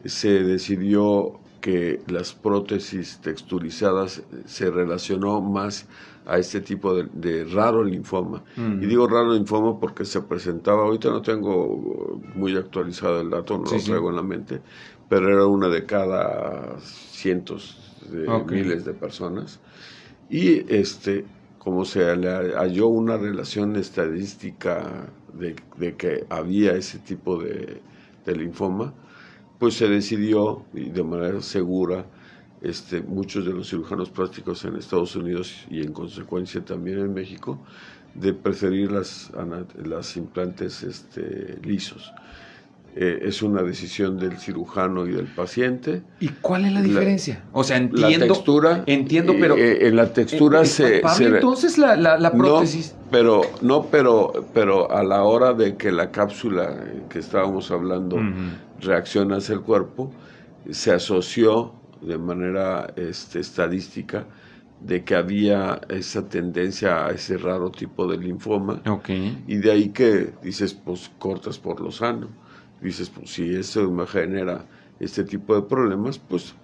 se 0.05 0.43
decidió 0.43 1.40
que 1.61 2.01
las 2.07 2.33
prótesis 2.33 3.19
texturizadas 3.21 4.23
se 4.45 4.69
relacionó 4.71 5.41
más 5.41 5.87
a 6.25 6.37
este 6.37 6.61
tipo 6.61 6.93
de, 6.95 7.45
raro 7.45 7.83
linfoma. 7.83 8.43
Y 8.57 8.85
digo 8.85 9.07
raro 9.07 9.33
linfoma 9.33 9.79
porque 9.79 10.03
se 10.05 10.21
presentaba, 10.21 10.83
ahorita 10.83 11.09
no 11.09 11.21
tengo 11.21 12.19
muy 12.35 12.55
actualizado 12.57 13.21
el 13.21 13.29
dato, 13.29 13.57
no 13.57 13.71
lo 13.71 13.83
traigo 13.83 14.09
en 14.09 14.15
la 14.15 14.23
mente, 14.23 14.61
pero 15.07 15.29
era 15.29 15.45
una 15.45 15.67
de 15.67 15.85
cada 15.85 16.79
cientos 16.79 17.77
de 18.11 18.27
miles 18.45 18.83
de 18.85 18.93
personas. 18.93 19.59
Y 20.29 20.73
este, 20.73 21.25
como 21.57 21.85
se 21.85 22.15
le 22.15 22.55
halló 22.55 22.87
una 22.87 23.17
relación 23.17 23.75
estadística 23.75 25.09
de, 25.33 25.55
de 25.77 25.95
que 25.95 26.25
había 26.29 26.73
ese 26.73 26.99
tipo 26.99 27.37
de, 27.37 27.81
de 28.25 28.35
linfoma, 28.35 28.93
pues 29.61 29.75
se 29.75 29.87
decidió, 29.87 30.65
y 30.73 30.89
de 30.89 31.03
manera 31.03 31.39
segura, 31.39 32.03
este, 32.63 32.99
muchos 32.99 33.45
de 33.45 33.53
los 33.53 33.69
cirujanos 33.69 34.09
plásticos 34.09 34.65
en 34.65 34.75
Estados 34.75 35.15
Unidos 35.15 35.67
y 35.69 35.83
en 35.83 35.93
consecuencia 35.93 36.65
también 36.65 36.97
en 36.97 37.13
México, 37.13 37.63
de 38.15 38.33
preferir 38.33 38.91
las, 38.91 39.31
las 39.85 40.17
implantes 40.17 40.81
este, 40.81 41.59
lisos. 41.61 42.11
Eh, 42.93 43.19
es 43.23 43.41
una 43.41 43.63
decisión 43.63 44.17
del 44.17 44.37
cirujano 44.37 45.07
y 45.07 45.11
del 45.11 45.27
paciente. 45.27 46.03
¿Y 46.19 46.27
cuál 46.27 46.65
es 46.65 46.73
la 46.73 46.81
diferencia? 46.81 47.43
o 47.53 47.63
sea, 47.63 47.77
entiendo. 47.77 48.25
La 48.25 48.33
textura. 48.33 48.83
Entiendo, 48.85 49.33
pero. 49.39 49.55
Eh, 49.55 49.87
en 49.87 49.95
la 49.95 50.11
textura 50.11 50.65
se, 50.65 51.01
Entonces 51.19 51.77
la, 51.77 51.95
la, 51.95 52.31
prótesis. 52.31 52.93
No, 52.93 53.07
pero, 53.09 53.41
no, 53.61 53.85
pero, 53.85 54.49
pero 54.53 54.91
a 54.91 55.03
la 55.03 55.23
hora 55.23 55.53
de 55.53 55.77
que 55.77 55.91
la 55.91 56.11
cápsula 56.11 56.83
que 57.09 57.19
estábamos 57.19 57.71
hablando 57.71 58.17
reacciona 58.81 59.37
hacia 59.37 59.55
el 59.55 59.61
cuerpo, 59.61 60.11
se 60.69 60.91
asoció 60.91 61.73
de 62.01 62.17
manera 62.17 62.93
este, 62.97 63.39
estadística 63.39 64.25
de 64.81 65.03
que 65.03 65.15
había 65.15 65.79
esa 65.89 66.27
tendencia 66.27 67.05
a 67.05 67.11
ese 67.11 67.37
raro 67.37 67.71
tipo 67.71 68.07
de 68.07 68.17
linfoma. 68.17 68.81
Okay. 68.85 69.43
Y 69.47 69.57
de 69.57 69.71
ahí 69.71 69.89
que 69.89 70.33
dices, 70.43 70.73
pues 70.73 71.09
cortas 71.19 71.57
por 71.57 71.79
lo 71.79 71.91
sano. 71.91 72.27
Dices, 72.81 73.09
pues 73.09 73.29
si 73.29 73.55
eso 73.55 73.89
me 73.91 74.07
genera 74.07 74.65
este 74.99 75.23
tipo 75.23 75.55
de 75.55 75.61
problemas, 75.61 76.17
pues 76.17 76.55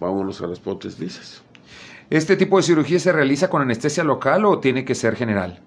vámonos 0.00 0.40
a 0.40 0.46
las 0.46 0.60
prótesis 0.60 0.98
lisas. 0.98 1.42
¿Este 2.10 2.36
tipo 2.36 2.56
de 2.56 2.62
cirugía 2.62 2.98
se 2.98 3.12
realiza 3.12 3.50
con 3.50 3.60
anestesia 3.60 4.02
local 4.02 4.46
o 4.46 4.60
tiene 4.60 4.84
que 4.84 4.94
ser 4.94 5.14
general? 5.14 5.60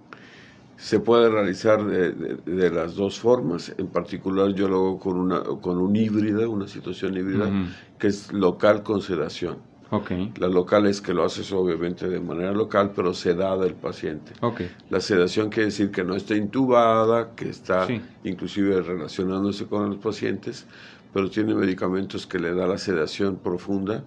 Se 0.78 1.00
puede 1.00 1.30
realizar 1.30 1.86
de, 1.86 2.72
las 2.72 2.96
dos 2.96 3.20
formas. 3.20 3.72
En 3.78 3.88
particular, 3.88 4.52
yo 4.56 4.68
lo 4.68 4.78
hago 4.78 5.00
con 5.00 5.20
una 5.20 5.44
con 5.44 5.78
un 5.78 5.96
híbrida, 5.96 6.48
una 6.48 6.68
situación 6.68 7.16
híbrida, 7.16 7.52
que 8.00 8.08
es 8.08 8.34
local 8.34 8.82
con 8.82 9.02
sedación. 9.02 9.58
Okay. 9.92 10.32
La 10.38 10.48
local 10.48 10.88
es 10.88 11.02
que 11.02 11.14
lo 11.14 11.26
haces 11.26 11.52
obviamente 11.52 12.08
de 12.08 12.22
manera 12.22 12.54
local, 12.54 12.94
pero 12.96 13.14
sedada 13.14 13.66
el 13.66 13.74
paciente. 13.74 14.32
Okay. 14.40 14.72
La 14.90 15.02
sedación 15.02 15.50
quiere 15.50 15.66
decir 15.66 15.92
que 15.92 16.06
no 16.06 16.16
está 16.16 16.34
intubada, 16.34 17.36
que 17.36 17.50
está 17.50 17.88
inclusive 18.24 18.82
relacionándose 18.82 19.66
con 19.66 19.90
los 19.90 19.98
pacientes, 19.98 20.66
pero 21.14 21.30
tiene 21.30 21.54
medicamentos 21.54 22.26
que 22.26 22.40
le 22.40 22.56
da 22.56 22.68
la 22.68 22.78
sedación 22.78 23.36
profunda 23.36 24.06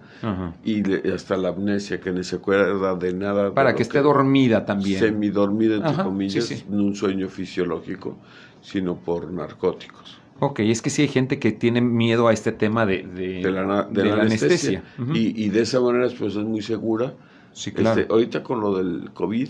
y 0.63 1.07
hasta 1.09 1.37
la 1.37 1.49
amnesia, 1.49 1.99
que 1.99 2.11
no 2.11 2.23
se 2.23 2.37
acuerda 2.37 2.95
de 2.95 3.13
nada. 3.13 3.53
Para 3.53 3.75
que 3.75 3.83
esté 3.83 4.01
dormida 4.01 4.65
también. 4.65 4.99
Semidormida, 4.99 5.75
entre 5.75 6.03
comillas, 6.03 6.65
no 6.67 6.83
un 6.83 6.95
sueño 6.95 7.29
fisiológico, 7.29 8.17
sino 8.61 8.95
por 8.95 9.31
narcóticos. 9.31 10.19
Ok, 10.39 10.59
es 10.59 10.81
que 10.81 10.89
sí 10.89 11.03
hay 11.03 11.07
gente 11.07 11.39
que 11.39 11.51
tiene 11.51 11.81
miedo 11.81 12.27
a 12.27 12.33
este 12.33 12.51
tema 12.51 12.85
de, 12.85 13.03
de, 13.03 13.51
la, 13.51 13.87
anestesia. 14.21 14.83
y, 15.13 15.45
y, 15.45 15.49
de 15.49 15.61
esa 15.61 15.79
manera 15.79 16.09
pues 16.17 16.35
es 16.35 16.43
muy 16.43 16.61
segura. 16.61 17.13
Sí, 17.53 17.71
claro. 17.71 18.01
Este, 18.01 18.13
ahorita 18.13 18.43
con 18.43 18.59
lo 18.59 18.75
del 18.75 19.11
COVID, 19.13 19.49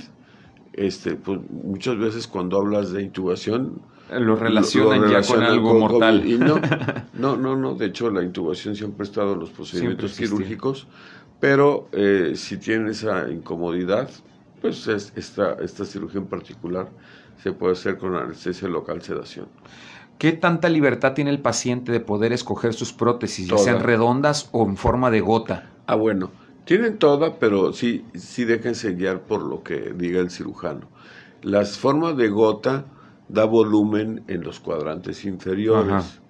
este, 0.74 1.16
pues 1.16 1.40
muchas 1.50 1.98
veces 1.98 2.28
cuando 2.28 2.58
hablas 2.58 2.92
de 2.92 3.02
intubación 3.02 3.82
lo 4.12 4.36
relacionan, 4.36 5.10
ya 5.10 5.22
con 5.22 5.42
algo 5.42 5.74
mortal. 5.74 6.24
no, 7.14 7.36
no, 7.36 7.56
no, 7.56 7.74
de 7.74 7.88
hecho 7.88 8.12
la 8.12 8.22
intubación 8.22 8.76
siempre 8.76 9.04
ha 9.04 9.08
estado 9.10 9.34
en 9.34 9.40
los 9.40 9.50
procedimientos 9.50 10.16
quirúrgicos, 10.16 10.88
pero 11.40 11.90
eh, 11.92 12.34
si 12.36 12.58
tiene 12.58 12.92
esa 12.92 13.32
incomodidad, 13.32 14.10
pues 14.62 14.88
esta, 14.88 15.54
esta 15.54 15.86
cirugía 15.86 16.22
en 16.22 16.28
particular 16.28 16.90
se 17.42 17.52
puede 17.54 17.74
hacer 17.74 17.98
con 17.98 18.16
anestesia 18.16 18.68
local 18.68 19.02
sedación. 19.02 19.48
¿Qué 20.18 20.32
tanta 20.32 20.70
libertad 20.70 21.14
tiene 21.14 21.30
el 21.30 21.42
paciente 21.42 21.92
de 21.92 22.00
poder 22.00 22.32
escoger 22.32 22.74
sus 22.74 22.94
prótesis, 22.94 23.48
ya 23.48 23.58
sean 23.58 23.82
redondas 23.82 24.50
o 24.52 24.66
en 24.66 24.78
forma 24.78 25.12
de 25.12 25.20
gota? 25.20 25.70
Ah, 25.88 25.96
bueno, 25.96 26.32
tienen 26.64 26.98
toda, 26.98 27.36
pero 27.38 27.74
sí, 27.74 28.06
sí 28.16 28.46
déjense 28.46 28.94
guiar 28.94 29.22
por 29.22 29.44
lo 29.44 29.62
que 29.62 29.94
diga 29.96 30.20
el 30.20 30.32
cirujano. 30.32 30.88
Las 31.42 31.78
formas 31.78 32.18
de 32.18 32.30
gota 32.30 32.86
da 33.28 33.46
volumen 33.46 34.24
en 34.28 34.44
los 34.44 34.60
cuadrantes 34.60 35.26
inferiores. 35.26 36.22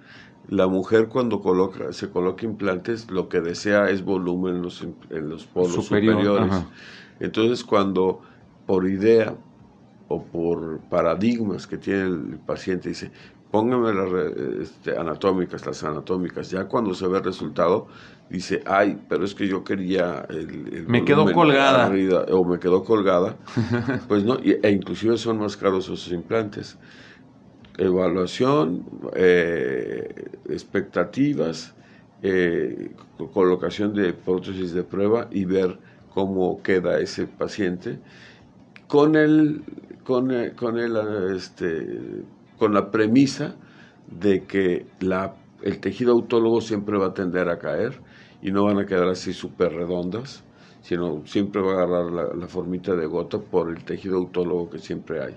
La 0.47 0.67
mujer 0.67 1.07
cuando 1.07 1.41
coloca, 1.41 1.91
se 1.93 2.09
coloca 2.09 2.45
implantes, 2.45 3.09
lo 3.09 3.29
que 3.29 3.41
desea 3.41 3.89
es 3.89 4.03
volumen 4.03 4.57
en 4.57 4.61
los, 4.61 4.81
en 4.81 5.29
los 5.29 5.45
polos 5.45 5.85
superiores. 5.85 6.53
Entonces 7.19 7.63
cuando 7.63 8.21
por 8.65 8.87
idea 8.87 9.35
o 10.07 10.23
por 10.23 10.79
paradigmas 10.81 11.65
que 11.65 11.77
tiene 11.77 12.01
el 12.01 12.39
paciente 12.45 12.89
dice, 12.89 13.11
póngame 13.55 13.93
las 13.93 14.11
este, 14.59 14.97
anatómicas, 14.97 15.65
las 15.65 15.81
anatómicas, 15.81 16.51
ya 16.51 16.65
cuando 16.65 16.93
se 16.93 17.07
ve 17.07 17.19
el 17.19 17.23
resultado, 17.23 17.87
dice, 18.29 18.61
ay, 18.65 18.99
pero 19.07 19.23
es 19.23 19.33
que 19.33 19.47
yo 19.47 19.63
quería 19.63 20.25
el... 20.27 20.85
me 20.89 21.05
quedó 21.05 21.31
colgada. 21.31 21.89
o 22.33 22.43
me 22.43 22.59
quedó 22.59 22.83
colgada. 22.83 23.37
pues 24.09 24.25
no, 24.25 24.39
e 24.43 24.69
inclusive 24.69 25.15
son 25.17 25.37
más 25.37 25.55
caros 25.55 25.85
esos 25.85 26.11
implantes. 26.11 26.77
Evaluación, 27.77 28.83
eh, 29.15 30.13
expectativas, 30.49 31.73
eh, 32.21 32.91
colocación 33.33 33.93
de 33.93 34.11
prótesis 34.11 34.73
de 34.73 34.83
prueba 34.83 35.29
y 35.31 35.45
ver 35.45 35.79
cómo 36.13 36.61
queda 36.61 36.99
ese 36.99 37.25
paciente 37.25 37.99
con 38.87 39.15
el 39.15 39.61
con 40.03 40.29
el, 40.31 40.55
con 40.55 40.77
el 40.77 40.97
este 41.33 42.25
con 42.57 42.73
la 42.73 42.91
premisa 42.91 43.55
de 44.07 44.45
que 44.45 44.85
la, 44.99 45.35
el 45.61 45.79
tejido 45.79 46.13
autólogo 46.13 46.61
siempre 46.61 46.97
va 46.97 47.07
a 47.07 47.13
tender 47.13 47.49
a 47.49 47.57
caer 47.57 47.99
y 48.41 48.51
no 48.51 48.63
van 48.65 48.79
a 48.79 48.85
quedar 48.85 49.07
así 49.09 49.33
súper 49.33 49.73
redondas, 49.73 50.43
sino 50.81 51.25
siempre 51.25 51.61
va 51.61 51.71
a 51.71 51.83
agarrar 51.83 52.35
la, 52.35 52.47
formita 52.47 52.95
de 52.95 53.07
gota 53.07 53.39
por 53.39 53.69
el 53.69 53.83
tejido 53.83 54.17
autólogo 54.17 54.69
que 54.69 54.77
siempre 54.77 55.23
hay. 55.23 55.33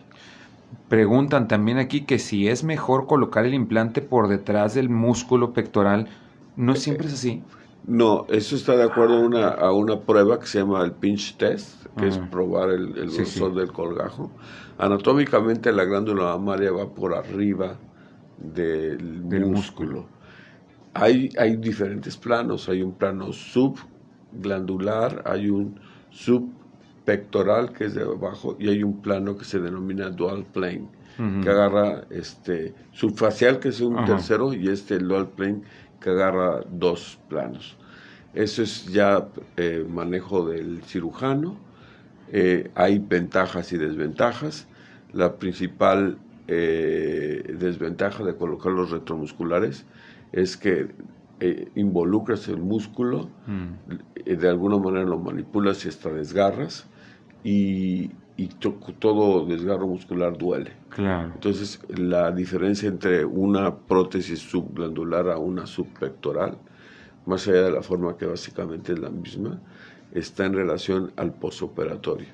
Preguntan 0.89 1.49
también 1.49 1.79
aquí 1.79 2.05
que 2.05 2.19
si 2.19 2.49
es 2.49 2.65
mejor 2.65 3.07
colocar 3.07 3.47
el 3.47 3.55
implante 3.55 4.03
por 4.03 4.29
detrás 4.29 4.75
del 4.75 4.91
músculo 4.91 5.53
pectoral. 5.55 6.09
¿No 6.57 6.75
siempre 6.75 7.07
es 7.07 7.15
así? 7.15 7.43
No, 7.87 8.27
eso 8.29 8.57
está 8.57 8.77
de 8.77 8.85
acuerdo 8.85 9.15
a 9.15 9.21
una, 9.21 9.49
a 9.49 9.73
una 9.73 10.01
prueba 10.01 10.39
que 10.39 10.47
se 10.47 10.59
llama 10.59 10.85
el 10.85 10.93
pinch 10.93 11.37
test, 11.37 11.87
que 11.97 12.09
es 12.09 12.19
probar 12.19 12.71
el, 12.71 12.97
el 12.99 13.11
grosor 13.11 13.55
del 13.55 13.73
colgajo. 13.73 14.31
Anatómicamente 14.79 15.73
la 15.73 15.85
glándula 15.85 16.25
mamaria 16.37 16.71
va 16.71 16.89
por 16.89 17.15
arriba 17.15 17.79
del, 18.39 19.23
músculo. 19.47 20.07
Hay, 20.95 21.31
hay 21.39 21.57
diferentes 21.57 22.17
planos, 22.17 22.69
hay 22.69 22.83
un 22.83 22.93
plano 22.93 23.33
subglandular, 23.33 25.23
hay 25.27 25.51
un 25.51 25.81
subpectoral 26.11 27.73
que 27.73 27.87
es 27.87 27.95
de 27.95 28.03
abajo 28.03 28.57
y 28.59 28.69
hay 28.69 28.83
un 28.83 29.01
plano 29.03 29.37
que 29.37 29.45
se 29.45 29.59
denomina 29.59 30.11
dual 30.11 30.45
plane, 30.45 30.89
que 31.43 31.51
agarra 31.51 32.05
este 32.11 32.75
subfacial 32.93 33.59
que 33.59 33.71
es 33.71 33.81
un 33.81 34.05
tercero 34.05 34.55
y 34.55 34.69
este 34.69 34.99
dual 34.99 35.31
plane 35.31 35.63
que 36.01 36.11
agarra 36.11 36.61
dos 36.71 37.19
planos. 37.29 37.77
Eso 38.35 38.63
es 38.63 38.87
ya 38.87 39.29
eh, 39.57 39.85
manejo 39.89 40.47
del 40.47 40.83
cirujano 40.83 41.57
eh, 42.31 42.71
hay 42.75 42.99
ventajas 42.99 43.73
y 43.73 43.79
desventajas. 43.79 44.67
La 45.13 45.37
principal 45.37 46.19
eh, 46.47 47.55
desventaja 47.59 48.23
de 48.23 48.37
colocar 48.37 48.73
los 48.73 48.91
retromusculares 48.91 49.87
es 50.33 50.57
que 50.57 50.89
involucras 51.77 52.49
el 52.49 52.57
músculo, 52.57 53.31
mm. 53.47 54.25
de 54.25 54.49
alguna 54.49 54.77
manera 54.77 55.05
lo 55.05 55.21
manipulas 55.21 55.85
y 55.85 55.89
hasta 55.89 56.11
desgarras, 56.11 56.89
y, 57.45 58.11
todo 58.99 59.45
desgarro 59.47 59.87
muscular 59.87 60.37
duele. 60.39 60.73
Claro. 60.91 61.33
Entonces, 61.35 61.81
la 61.89 62.31
diferencia 62.31 62.89
entre 62.89 63.25
una 63.25 63.75
prótesis 63.75 64.39
subglandular 64.39 65.29
a 65.29 65.39
una 65.39 65.67
subpectoral, 65.67 66.57
más 67.27 67.49
allá 67.49 67.63
de 67.63 67.73
la 67.73 67.83
forma 67.83 68.17
que 68.17 68.27
básicamente 68.27 68.93
es 68.93 68.99
la 68.99 69.11
misma, 69.11 69.61
está 70.13 70.47
en 70.47 70.55
relación 70.55 71.13
al 71.17 71.33
posoperatorio. 71.35 72.29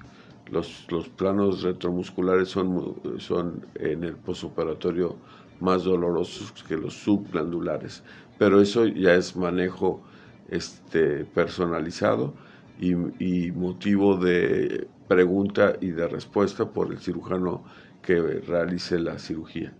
Los, 0.50 0.86
los 0.90 1.08
planos 1.08 1.62
retromusculares 1.62 2.48
son, 2.48 2.96
son 3.18 3.66
en 3.74 4.04
el 4.04 4.16
posoperatorio 4.16 5.16
más 5.60 5.84
dolorosos 5.84 6.52
que 6.64 6.76
los 6.76 6.94
subglandulares, 6.94 8.02
pero 8.38 8.60
eso 8.60 8.84
ya 8.86 9.14
es 9.14 9.36
manejo 9.36 10.02
este, 10.50 11.24
personalizado 11.24 12.34
y, 12.78 13.52
motivo 13.52 14.16
de 14.16 14.88
pregunta 15.14 15.74
y 15.80 15.92
de 15.92 16.08
respuesta 16.08 16.64
por 16.64 16.90
el 16.90 16.98
cirujano 16.98 17.62
que 18.02 18.20
realice 18.20 18.98
la 18.98 19.20
cirugía. 19.20 19.72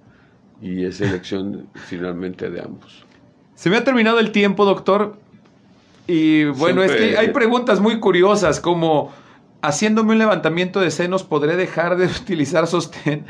Y 0.62 0.84
es 0.84 1.00
elección 1.00 1.66
finalmente 1.74 2.50
de 2.50 2.60
ambos. 2.60 3.04
Se 3.56 3.68
me 3.68 3.76
ha 3.76 3.84
terminado 3.84 4.20
el 4.20 4.30
tiempo, 4.30 4.64
doctor. 4.64 5.18
Y 6.06 6.44
bueno, 6.44 6.84
es 6.84 6.92
que 6.92 7.18
hay 7.18 7.32
preguntas 7.32 7.80
muy 7.80 7.98
curiosas 7.98 8.60
como 8.60 9.12
haciéndome 9.60 10.12
un 10.12 10.18
levantamiento 10.18 10.80
de 10.80 10.90
senos, 10.90 11.24
¿podré 11.24 11.56
dejar 11.56 11.96
de 11.96 12.06
utilizar 12.22 12.68
sostén? 12.68 13.24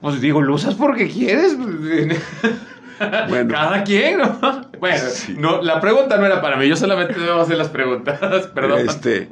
Pues 0.00 0.20
digo, 0.22 0.40
¿lo 0.40 0.54
usas 0.54 0.74
porque 0.74 1.08
quieres? 1.08 1.58
Bueno, 1.58 2.14
Cada 3.54 3.82
quien, 3.84 4.18
¿no? 4.18 4.38
Bueno, 4.78 5.02
no, 5.36 5.62
la 5.62 5.80
pregunta 5.80 6.16
no 6.16 6.26
era 6.26 6.40
para 6.40 6.56
mí, 6.56 6.68
yo 6.68 6.76
solamente 6.76 7.18
debo 7.18 7.40
hacer 7.40 7.56
las 7.58 7.68
preguntas, 7.68 8.46
perdón. 8.54 8.88
Este, 8.88 9.28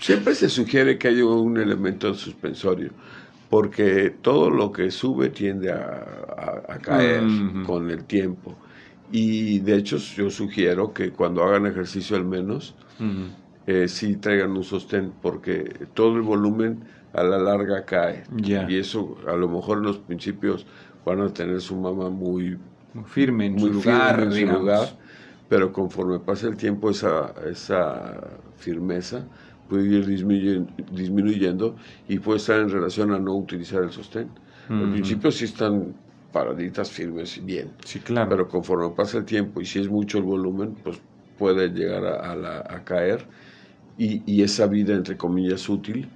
siempre 0.00 0.34
se 0.34 0.48
sugiere 0.48 0.98
que 0.98 1.08
haya 1.08 1.24
un 1.24 1.58
elemento 1.58 2.12
suspensorio, 2.14 2.90
porque 3.48 4.14
todo 4.22 4.50
lo 4.50 4.72
que 4.72 4.90
sube 4.90 5.28
tiende 5.28 5.72
a, 5.72 6.78
caer 6.82 7.22
con 7.66 7.90
el 7.90 8.04
tiempo. 8.04 8.56
Y 9.12 9.58
de 9.60 9.76
hecho 9.76 9.98
yo 9.98 10.30
sugiero 10.30 10.92
que 10.92 11.10
cuando 11.10 11.42
hagan 11.44 11.66
ejercicio 11.66 12.16
al 12.16 12.24
menos, 12.24 12.74
eh, 13.66 13.88
sí 13.88 14.16
traigan 14.16 14.52
un 14.52 14.64
sostén, 14.64 15.12
porque 15.20 15.86
todo 15.94 16.16
el 16.16 16.22
volumen 16.22 16.84
a 17.12 17.22
la 17.22 17.38
larga 17.38 17.84
cae. 17.84 18.24
Y 18.36 18.78
eso 18.78 19.18
a 19.28 19.36
lo 19.36 19.48
mejor 19.48 19.78
en 19.78 19.84
los 19.84 19.98
principios 19.98 20.66
van 21.04 21.20
a 21.20 21.32
tener 21.32 21.60
su 21.60 21.76
mamá 21.76 22.08
muy, 22.08 22.56
firme 23.06 23.46
en, 23.46 23.58
su, 23.58 23.68
lugar, 23.68 24.28
pero 25.48 25.72
conforme 25.72 26.18
pasa 26.20 26.46
el 26.48 26.56
tiempo 26.56 26.90
esa, 26.90 27.34
esa 27.48 28.20
firmeza 28.56 29.24
puede 29.70 29.86
ir 29.86 30.06
disminuyendo, 30.06 30.72
disminuyendo, 30.92 31.76
y 32.08 32.18
puede 32.18 32.38
estar 32.38 32.60
en 32.60 32.68
relación 32.68 33.12
a 33.12 33.18
no 33.18 33.36
utilizar 33.36 33.82
el 33.84 33.90
sostén. 33.90 34.28
Al 34.68 34.90
principio 34.92 35.32
sí 35.32 35.46
están 35.46 35.94
paraditas 36.32 36.90
firmes 36.90 37.44
bien. 37.44 37.70
Sí, 37.84 37.98
claro. 37.98 38.28
Pero 38.30 38.48
conforme 38.48 38.90
pasa 38.90 39.18
el 39.18 39.24
tiempo 39.24 39.60
y 39.60 39.66
si 39.66 39.80
es 39.80 39.88
mucho 39.88 40.18
el 40.18 40.24
volumen, 40.24 40.76
pues 40.84 41.00
puede 41.38 41.68
llegar 41.70 42.04
a, 42.04 42.74
a, 42.74 42.84
caer 42.84 43.26
y, 43.98 44.22
y, 44.26 44.42
esa 44.42 44.66
vida, 44.66 44.94
entre 44.94 45.16
comillas, 45.16 45.68
útil 45.68 46.08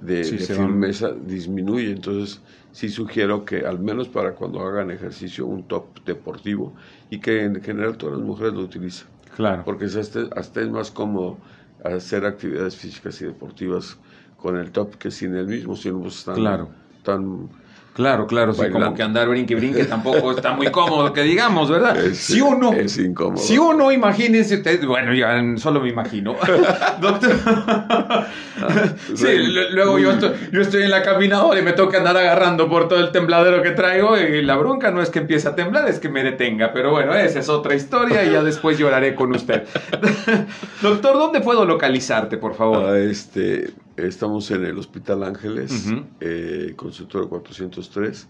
de, 0.00 0.24
firmeza 0.24 1.12
disminuye. 1.12 1.90
Entonces, 1.90 2.40
sí 2.72 2.88
sugiero 2.88 3.44
que 3.44 3.66
al 3.66 3.78
menos 3.78 4.08
para 4.08 4.34
cuando 4.34 4.60
hagan 4.60 4.90
ejercicio, 4.90 5.46
un 5.46 5.64
top 5.64 6.04
deportivo 6.04 6.72
y 7.10 7.18
que 7.18 7.44
en 7.44 7.60
general 7.60 7.96
todas 7.96 8.18
las 8.18 8.26
mujeres 8.26 8.54
lo 8.54 8.60
utilicen. 8.60 9.08
Claro. 9.36 9.62
Porque 9.64 9.86
hasta, 9.86 10.28
hasta 10.36 10.60
es 10.60 10.70
más 10.70 10.90
cómodo 10.90 11.38
hacer 11.84 12.24
actividades 12.24 12.76
físicas 12.76 13.20
y 13.20 13.26
deportivas 13.26 13.98
con 14.36 14.56
el 14.56 14.70
top 14.70 14.96
que 14.96 15.10
sin 15.10 15.34
el 15.36 15.46
mismo, 15.46 15.76
si 15.76 15.90
no 15.90 16.06
están 16.06 16.34
claro. 16.36 16.68
tan 17.02 17.48
Claro, 17.94 18.26
claro, 18.26 18.54
sí, 18.54 18.70
como 18.70 18.94
que 18.94 19.02
andar 19.02 19.28
brinque 19.28 19.54
brinque 19.54 19.84
tampoco 19.84 20.32
está 20.32 20.54
muy 20.54 20.70
cómodo, 20.70 21.12
que 21.12 21.22
digamos, 21.22 21.70
¿verdad? 21.70 21.94
si 22.14 22.40
uno, 22.40 22.72
es 22.72 22.96
incómodo. 22.96 23.36
Si 23.36 23.58
uno, 23.58 23.92
imagínense 23.92 24.56
ustedes, 24.56 24.86
bueno, 24.86 25.12
ya 25.12 25.42
solo 25.58 25.80
me 25.80 25.90
imagino. 25.90 26.34
Doctor. 27.02 27.32
sí, 29.14 29.26
luego 29.72 29.98
yo 29.98 30.12
estoy, 30.12 30.30
yo 30.50 30.62
estoy 30.62 30.84
en 30.84 30.90
la 30.90 31.02
caminadora 31.02 31.60
y 31.60 31.62
me 31.62 31.72
toca 31.72 31.98
andar 31.98 32.16
agarrando 32.16 32.66
por 32.66 32.88
todo 32.88 32.98
el 32.98 33.12
tembladero 33.12 33.62
que 33.62 33.72
traigo 33.72 34.16
y 34.16 34.40
la 34.40 34.56
bronca 34.56 34.90
no 34.90 35.02
es 35.02 35.10
que 35.10 35.18
empiece 35.18 35.48
a 35.48 35.54
temblar, 35.54 35.86
es 35.86 35.98
que 35.98 36.08
me 36.08 36.24
detenga. 36.24 36.72
Pero 36.72 36.92
bueno, 36.92 37.14
esa 37.14 37.40
es 37.40 37.50
otra 37.50 37.74
historia 37.74 38.24
y 38.24 38.32
ya 38.32 38.42
después 38.42 38.78
lloraré 38.78 39.14
con 39.14 39.34
usted. 39.34 39.64
Doctor, 40.82 41.18
¿dónde 41.18 41.42
puedo 41.42 41.66
localizarte, 41.66 42.38
por 42.38 42.54
favor? 42.54 42.84
Ah, 42.86 42.98
este, 42.98 43.70
Estamos 44.02 44.50
en 44.50 44.64
el 44.64 44.76
Hospital 44.78 45.22
Ángeles, 45.22 45.94
eh, 46.18 46.72
consultorio 46.74 47.28
403, 47.28 48.28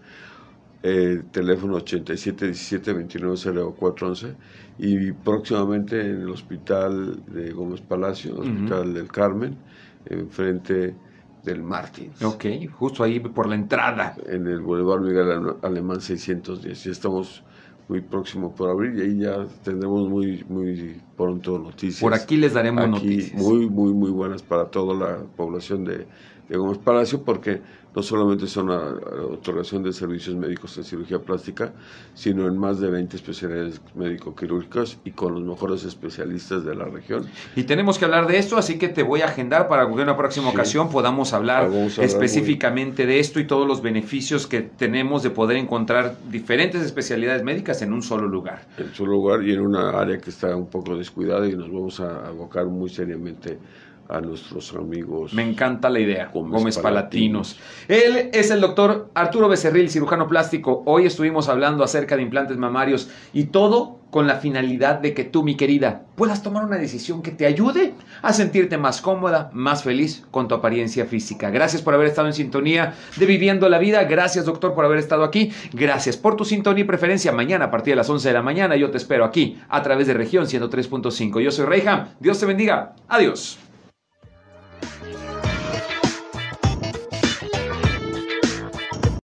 eh, 0.83 1.23
teléfono 1.31 1.79
8717-290411 1.79 4.35
y 4.77 5.11
próximamente 5.13 5.99
en 5.99 6.21
el 6.21 6.29
Hospital 6.29 7.23
de 7.25 7.51
Gómez 7.53 7.81
Palacio, 7.81 8.37
Hospital 8.37 8.93
del 8.93 9.07
Carmen, 9.07 9.57
enfrente 10.05 10.95
del 11.43 11.63
Martín. 11.63 12.11
Ok, 12.23 12.45
justo 12.71 13.03
ahí 13.03 13.19
por 13.19 13.49
la 13.49 13.55
entrada. 13.55 14.15
En 14.27 14.45
el 14.45 14.59
Boulevard 14.59 15.01
Miguel 15.01 15.55
Alemán 15.63 16.01
610. 16.01 16.83
Ya 16.83 16.91
estamos 16.91 17.43
muy 17.87 18.01
próximo 18.01 18.53
por 18.55 18.69
abrir 18.69 18.97
y 18.97 19.01
ahí 19.01 19.19
ya 19.19 19.45
tendremos 19.63 20.07
muy, 20.07 20.43
muy 20.47 21.01
pronto 21.17 21.59
noticias. 21.59 22.01
Por 22.01 22.13
aquí 22.13 22.37
les 22.37 22.53
daremos 22.53 22.87
noticias. 22.87 23.41
Muy, 23.41 23.69
muy, 23.69 23.93
muy 23.93 24.11
buenas 24.11 24.41
para 24.41 24.65
toda 24.65 24.95
la 24.95 25.23
población 25.35 25.83
de, 25.83 26.07
de 26.49 26.57
Gómez 26.57 26.77
Palacio 26.77 27.23
porque 27.23 27.61
no 27.95 28.01
solamente 28.01 28.47
son 28.47 28.69
una 28.69 28.95
otorgación 29.31 29.83
de 29.83 29.93
servicios 29.93 30.35
médicos 30.35 30.77
en 30.77 30.83
cirugía 30.83 31.19
plástica, 31.19 31.73
sino 32.13 32.47
en 32.47 32.57
más 32.57 32.79
de 32.79 32.89
20 32.89 33.15
especialidades 33.15 33.81
médico-quirúrgicas 33.95 34.97
y 35.05 35.11
con 35.11 35.33
los 35.33 35.43
mejores 35.43 35.83
especialistas 35.85 36.65
de 36.65 36.75
la 36.75 36.85
región. 36.85 37.25
Y 37.55 37.63
tenemos 37.63 37.99
que 37.99 38.05
hablar 38.05 38.27
de 38.27 38.37
esto, 38.37 38.57
así 38.57 38.77
que 38.77 38.89
te 38.89 39.03
voy 39.03 39.21
a 39.21 39.25
agendar 39.25 39.67
para 39.67 39.85
que 39.85 39.93
en 39.93 39.99
una 39.99 40.17
próxima 40.17 40.49
ocasión 40.49 40.89
podamos 40.89 41.33
hablar, 41.33 41.69
específicamente 41.99 43.05
de 43.05 43.19
esto 43.19 43.39
y 43.39 43.45
todos 43.45 43.67
los 43.67 43.81
beneficios 43.81 44.47
que 44.47 44.61
tenemos 44.61 45.23
de 45.23 45.29
poder 45.29 45.57
encontrar 45.57 46.15
diferentes 46.29 46.81
especialidades 46.81 47.43
médicas 47.43 47.81
en 47.81 47.93
un 47.93 48.01
solo 48.01 48.27
lugar. 48.27 48.65
En 48.77 48.87
un 48.87 48.93
solo 48.93 49.11
lugar 49.11 49.43
y 49.43 49.53
en 49.53 49.61
una 49.61 49.91
área 49.91 50.17
que 50.17 50.29
está 50.29 50.55
un 50.55 50.67
poco 50.67 50.97
descuidada 50.97 51.47
y 51.47 51.55
nos 51.55 51.71
vamos 51.71 51.99
a 51.99 52.27
abocar 52.27 52.65
muy 52.65 52.89
seriamente 52.89 53.59
a 54.09 54.19
nuestros 54.21 54.73
amigos. 54.73 55.33
Me 55.33 55.43
encanta 55.43 55.89
la 55.89 55.99
idea, 55.99 56.29
Gómez, 56.33 56.77
Palatinos. 56.77 57.59
Él 57.87 58.29
es 58.33 58.51
el 58.51 58.61
doctor 58.61 59.09
Arturo 59.13 59.47
Becerril, 59.47 59.89
cirujano 59.89 60.27
plástico. 60.27 60.83
Hoy 60.85 61.05
estuvimos 61.05 61.49
hablando 61.49 61.83
acerca 61.83 62.15
de 62.15 62.21
implantes 62.21 62.57
mamarios 62.57 63.09
y 63.33 63.45
todo 63.45 63.99
con 64.13 64.27
la 64.27 64.35
finalidad 64.35 64.99
de 64.99 65.15
que 65.15 65.23
tú, 65.23 65.41
mi 65.41 65.55
querida, 65.55 66.03
puedas 66.15 66.43
tomar 66.43 66.63
una 66.63 66.77
decisión 66.77 67.23
que 67.23 67.31
te 67.31 67.47
ayude 67.47 67.95
a 68.21 68.31
sentirte 68.31 68.77
más 68.77 69.01
cómoda, 69.01 69.49
más 69.53 69.83
feliz 69.83 70.23
con 70.29 70.47
tu 70.47 70.53
apariencia 70.53 71.05
física. 71.05 71.49
Gracias 71.49 71.81
por 71.81 71.95
haber 71.95 72.07
estado 72.07 72.27
en 72.27 72.33
sintonía 72.33 72.93
de 73.17 73.25
Viviendo 73.25 73.67
la 73.69 73.79
Vida. 73.79 74.03
Gracias, 74.03 74.45
doctor, 74.45 74.75
por 74.75 74.85
haber 74.85 74.99
estado 74.99 75.23
aquí. 75.23 75.51
Gracias 75.73 76.15
por 76.15 76.35
tu 76.35 76.45
sintonía 76.45 76.83
y 76.83 76.87
preferencia. 76.87 77.31
Mañana 77.31 77.65
a 77.65 77.71
partir 77.71 77.93
de 77.93 77.97
las 77.97 78.09
11 78.09 78.27
de 78.27 78.33
la 78.35 78.43
mañana 78.43 78.75
yo 78.75 78.91
te 78.91 78.97
espero 78.97 79.25
aquí 79.25 79.57
a 79.67 79.81
través 79.81 80.05
de 80.05 80.13
región 80.13 80.45
103.5. 80.45 81.41
Yo 81.41 81.49
soy 81.49 81.65
Reyham. 81.65 82.09
Dios 82.19 82.39
te 82.39 82.45
bendiga. 82.45 82.93
Adiós. 83.07 83.62